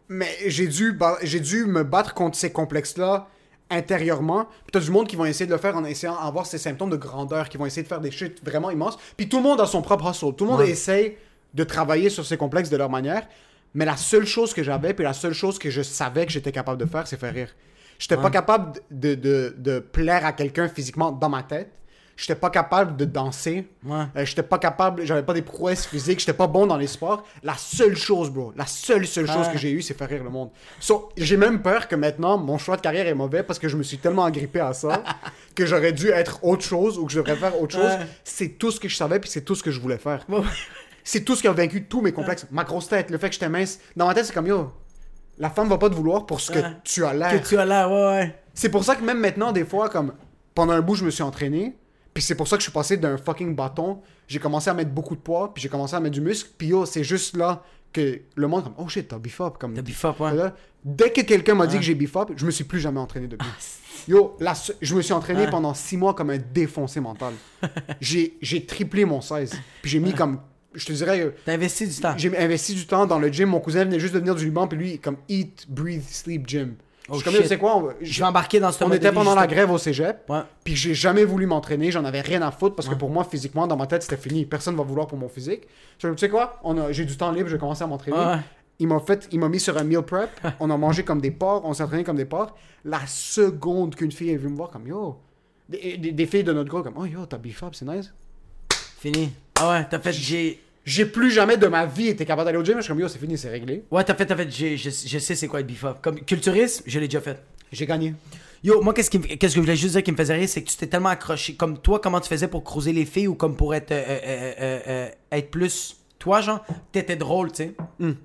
[0.08, 3.28] Mais j'ai dû, j'ai dû me battre contre ces complexes-là
[3.70, 4.44] intérieurement.
[4.44, 6.90] Puis t'as du monde qui vont essayer de le faire en essayant d'avoir ces symptômes
[6.90, 8.98] de grandeur, qui vont essayer de faire des shit vraiment immenses.
[9.16, 10.34] Puis tout le monde a son propre hustle.
[10.36, 10.70] Tout le monde Ouais.
[10.70, 11.16] essaye
[11.54, 13.26] de travailler sur ces complexes de leur manière.
[13.74, 16.52] Mais la seule chose que j'avais, puis la seule chose que je savais que j'étais
[16.52, 17.48] capable de faire, c'est faire rire.
[17.98, 21.70] J'étais pas capable de, de, de plaire à quelqu'un physiquement dans ma tête.
[22.16, 23.68] J'étais pas capable de danser.
[23.84, 24.04] Ouais.
[24.16, 27.24] Euh, j'étais pas capable, j'avais pas des prouesses physiques, j'étais pas bon dans les sports.
[27.42, 29.52] La seule chose, bro, la seule, seule chose Ouais.
[29.52, 30.50] que j'ai eu, c'est faire rire le monde.
[30.78, 33.76] So, j'ai même peur que maintenant, mon choix de carrière est mauvais parce que je
[33.76, 35.02] me suis tellement agrippé à ça
[35.56, 37.84] que j'aurais dû être autre chose ou que je devrais faire autre chose.
[37.90, 38.06] Ouais.
[38.22, 40.24] C'est tout ce que je savais puis c'est tout ce que je voulais faire.
[41.02, 42.46] C'est tout ce qui a vaincu tous mes complexes.
[42.50, 43.78] Ma grosse tête, le fait que j'étais mince.
[43.96, 44.72] Dans ma tête, c'est comme yo,
[45.38, 47.30] la femme va pas te vouloir pour ce que tu as l'air.
[47.42, 48.40] Que tu as là, ouais, ouais.
[48.54, 50.14] C'est pour ça que même maintenant, des fois, comme
[50.54, 51.76] pendant un bout, je me suis entraîné.
[52.14, 54.00] Puis c'est pour ça que je suis passé d'un fucking bâton.
[54.28, 55.52] J'ai commencé à mettre beaucoup de poids.
[55.52, 56.48] Puis j'ai commencé à mettre du muscle.
[56.56, 57.62] Puis yo, c'est juste là
[57.92, 59.54] que le monde, comme, oh shit, t'as beef up.
[59.58, 60.32] Comme, T'as beef up, ouais.
[60.34, 60.54] Là,
[60.84, 61.80] dès que quelqu'un m'a dit Ouais.
[61.80, 63.48] que j'ai beef up, je me suis plus jamais entraîné depuis.
[64.08, 65.50] Yo, la se- je me suis entraîné Ouais.
[65.50, 67.34] pendant six mois comme un défoncé mental.
[68.00, 69.52] j'ai triplé mon 16.
[69.82, 70.40] Puis j'ai mis comme,
[70.74, 72.14] je te dirais, euh, T'as investi du temps.
[72.16, 73.48] j'ai investi du temps dans le gym.
[73.48, 74.66] Mon cousin venait juste de venir du Liban.
[74.66, 76.74] Puis lui, comme, eat, breathe, sleep, gym.
[77.08, 79.12] Oh, je suis comme, tu sais quoi, on Je vais embarquer dans ce on était
[79.12, 80.40] pendant la grève au cégep, Ouais.
[80.64, 83.66] puis j'ai jamais voulu m'entraîner, j'en avais rien à foutre parce que pour moi, physiquement,
[83.66, 84.46] dans ma tête, c'était fini.
[84.46, 85.62] Personne va vouloir pour mon physique.
[85.98, 88.16] Je tu sais quoi, j'ai du temps libre, j'ai commencé à m'entraîner.
[88.16, 88.38] Ouais.
[88.78, 90.30] Il m'a fait, il m'a mis sur un meal prep,
[90.60, 92.54] on a mangé comme des porcs, on s'est entraîné comme des porcs.
[92.84, 95.16] La seconde qu'une fille est venue me voir comme yo,
[95.68, 98.12] des, des- des filles de notre groupe comme oh yo, t'as up, c'est nice.
[98.98, 99.30] Fini.
[99.60, 100.12] Ah ouais, t'as fait.
[100.12, 100.63] J'ai.
[100.84, 103.08] J'ai plus jamais de ma vie été capable d'aller au gym, je suis comme yo,
[103.08, 103.84] c'est fini, c'est réglé.
[103.90, 104.50] Ouais, t'as fait, t'as fait.
[104.50, 105.98] Je, je sais c'est quoi être up.
[106.02, 107.42] Comme culturiste, je l'ai déjà fait.
[107.72, 108.14] J'ai gagné.
[108.62, 110.62] Yo, moi, qu'est-ce, qui qu'est-ce que je voulais juste dire qui me faisait rire, c'est
[110.62, 111.54] que tu t'es tellement accroché.
[111.54, 114.80] Comme toi, comment tu faisais pour creuser les filles ou comme pour être, euh, euh,
[114.86, 115.96] euh, être plus.
[116.18, 117.74] Toi, genre, t'étais drôle, tu sais.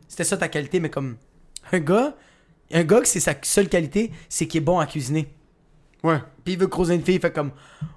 [0.07, 1.17] C'était ça ta qualité, mais comme.
[1.71, 2.15] Un gars,
[2.71, 5.27] un gars que c'est sa seule qualité, c'est qu'il est bon à cuisiner.
[6.03, 6.19] Ouais.
[6.45, 7.51] Puis il veut creuser une fille, il fait comme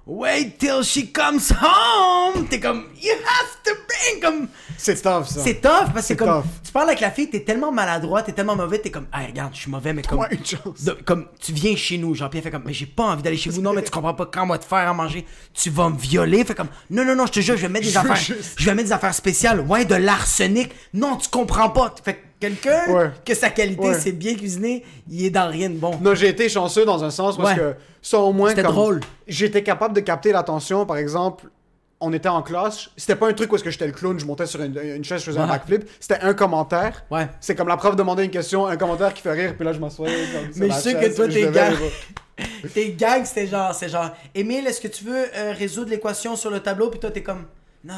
[0.06, 2.46] Wait till she comes home!
[2.48, 4.20] T'es comme You have to bring!
[4.20, 4.48] Comme.
[4.76, 5.40] C'est tough ça.
[5.40, 6.42] C'est tough parce que comme.
[6.42, 6.44] tough.
[6.64, 9.54] Tu parles avec la fille, t'es tellement maladroit, t'es tellement mauvais, t'es comme Hey, regarde,
[9.54, 10.26] je suis mauvais, mais comme.
[10.30, 10.38] Une
[10.84, 13.50] de- comme tu viens chez nous, elle fait comme, mais j'ai pas envie d'aller chez
[13.50, 15.24] vous, non, mais tu comprends pas quand on va te faire à manger,
[15.54, 17.84] tu vas me violer, fait comme, non, non, non, je te jure, je vais mettre
[17.86, 21.16] des Je veux affaires, juste- je vais mettre des affaires spéciales, ouais, de l'arsenic, non,
[21.16, 23.10] tu comprends pas, fait que quelqu'un Ouais.
[23.24, 23.94] que sa qualité Ouais.
[23.94, 25.96] c'est bien cuisiner, il est dans rien de bon.
[26.00, 29.00] Non, j'ai été chanceux dans un sens parce que ça au moins C'était drôle.
[29.28, 31.46] J'étais capable de capter l'attention, par exemple,
[32.04, 34.26] on était en classe, c'était pas un truc où est-ce que j'étais le clown, je
[34.26, 35.88] montais sur une, une chaise, je faisais un backflip.
[36.00, 37.04] C'était un commentaire.
[37.12, 37.28] Ouais.
[37.40, 39.78] C'est comme la prof demandait une question, un commentaire qui fait rire, puis là je
[39.88, 40.04] sur
[40.56, 41.70] Mais je sais que toi, t'es gars.
[42.74, 46.50] Tes gags, c'était genre, c'est genre, Émile, est-ce que tu veux euh, résoudre l'équation sur
[46.50, 46.90] le tableau?
[46.90, 47.44] Puis toi, t'es comme,
[47.84, 47.94] non.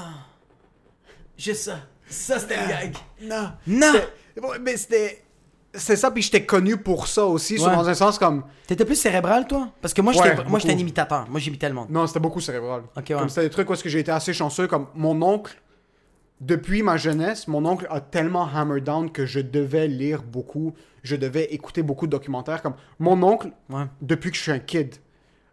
[1.39, 1.79] Juste ça.
[2.07, 2.95] Ça, c'était le gag.
[3.23, 3.51] Non.
[3.67, 3.93] Non!
[4.61, 5.21] Mais c'était.
[5.77, 7.75] C'est ça, puis j'étais connu pour ça aussi, Ouais.
[7.75, 8.45] dans un sens comme.
[8.69, 9.71] T'étais plus cérébral, toi?
[9.83, 11.27] Parce que moi, j'étais Ouais, moi, j'étais un imitateur.
[11.29, 11.91] Moi, j'imitais le monde.
[11.91, 12.83] Non, c'était beaucoup cérébral.
[12.97, 13.03] Ouais.
[13.03, 15.61] Comme c'était des trucs où j'ai été assez chanceux, comme mon oncle,
[16.41, 21.17] depuis ma jeunesse, mon oncle a tellement hammer down que je devais lire beaucoup, je
[21.17, 22.63] devais écouter beaucoup de documentaires.
[22.63, 23.51] Comme mon oncle,
[24.01, 24.95] depuis que je suis un kid,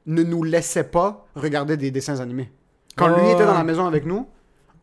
[0.06, 2.52] ne nous laissait pas regarder des dessins animés.
[2.96, 3.46] Quand lui était ouais.
[3.46, 4.28] dans la maison avec nous,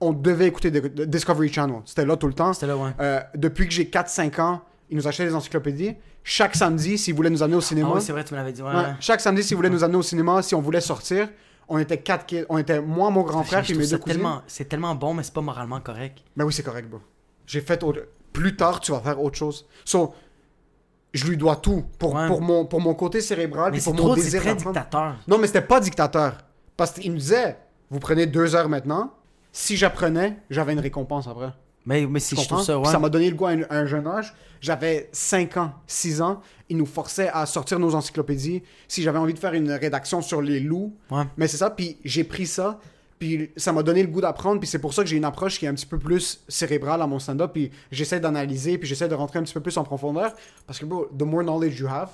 [0.01, 1.81] on devait écouter de- Discovery Channel.
[1.85, 2.53] C'était là tout le temps.
[2.53, 2.91] C'était là, ouais.
[3.01, 5.97] Euh, depuis que j'ai 4-5 ans, il nous achetait des encyclopédies.
[6.25, 8.53] Chaque samedi, s'il voulait nous amener au cinéma, Ah ouais, c'est vrai, tu me l'avais
[8.53, 8.63] dit.
[8.63, 8.75] Ouais.
[8.75, 11.29] Ouais, chaque samedi, s'il voulait nous amener au cinéma, si on voulait sortir,
[11.69, 12.45] on était quatre kids.
[12.49, 14.15] On était moi, mon grand frère, puis mes deux cousins.
[14.15, 16.19] tellement, c'est tellement bon, mais c'est pas moralement correct.
[16.37, 17.01] Ben oui, c'est correct, bro.
[17.47, 18.01] J'ai fait autre...
[18.33, 19.67] Plus tard, tu vas faire autre chose.
[19.85, 20.15] So,
[21.15, 21.85] je lui dois tout.
[21.99, 22.27] Pour, Ouais.
[22.27, 25.17] pour, mon, pour mon côté cérébral, Mais c'est pour mon trop, désir très dictateur.
[25.27, 26.35] Non, mais c'était pas dictateur.
[26.77, 27.57] Parce qu'il nous disait,
[27.91, 29.13] vous prenez deux heures maintenant.
[29.53, 31.51] Si j'apprenais, j'avais une récompense après.
[31.87, 32.93] Mais, mais si je trouve ça, Puis ouais.
[32.93, 34.35] Ça m'a donné le goût à un, à un jeune âge.
[34.61, 36.43] J'avais 5 ans, 6 ans.
[36.69, 38.63] Ils nous forçaient à sortir nos encyclopédies.
[38.89, 40.95] Si j'avais envie de faire une rédaction sur les loups.
[41.11, 41.23] Ouais.
[41.39, 42.79] Mais c'est ça, puis j'ai pris ça.
[43.19, 44.61] Puis ça m'a donné le goût d'apprendre.
[44.61, 47.01] Puis c'est pour ça que j'ai une approche qui est un petit peu plus cérébrale
[47.01, 47.53] à mon stand-up.
[47.55, 48.77] Puis j'essaie d'analyser.
[48.79, 50.33] Puis j'essaie de rentrer un petit peu plus en profondeur.
[50.67, 52.11] Parce que, bro, the more knowledge you have,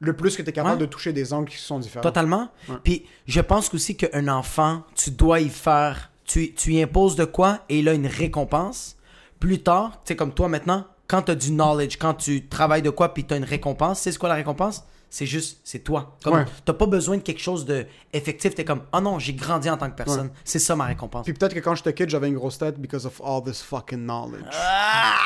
[0.00, 0.86] le plus que tu es capable Ouais.
[0.86, 2.02] de toucher des angles qui sont différents.
[2.02, 2.50] Totalement.
[2.84, 6.09] Puis je pense aussi qu'un enfant, tu dois y faire.
[6.30, 8.96] Tu, tu y imposes de quoi et il a une récompense.
[9.40, 12.82] Plus tard, tu sais, comme toi maintenant, quand tu as du knowledge, quand tu travailles
[12.82, 14.84] de quoi puis tu as une récompense, c'est quoi la récompense?
[15.08, 16.16] C'est juste, c'est toi.
[16.22, 16.44] Comme, Ouais.
[16.64, 18.54] T'as pas besoin de quelque chose de effectif.
[18.54, 20.30] T'es comme, oh non, j'ai grandi en tant que personne.
[20.44, 21.24] C'est ça ma récompense.
[21.24, 24.04] Puis peut-être que quand j'étais kid, j'avais une grosse tête because of all this fucking
[24.06, 24.44] knowledge.
[24.52, 25.16] Ah!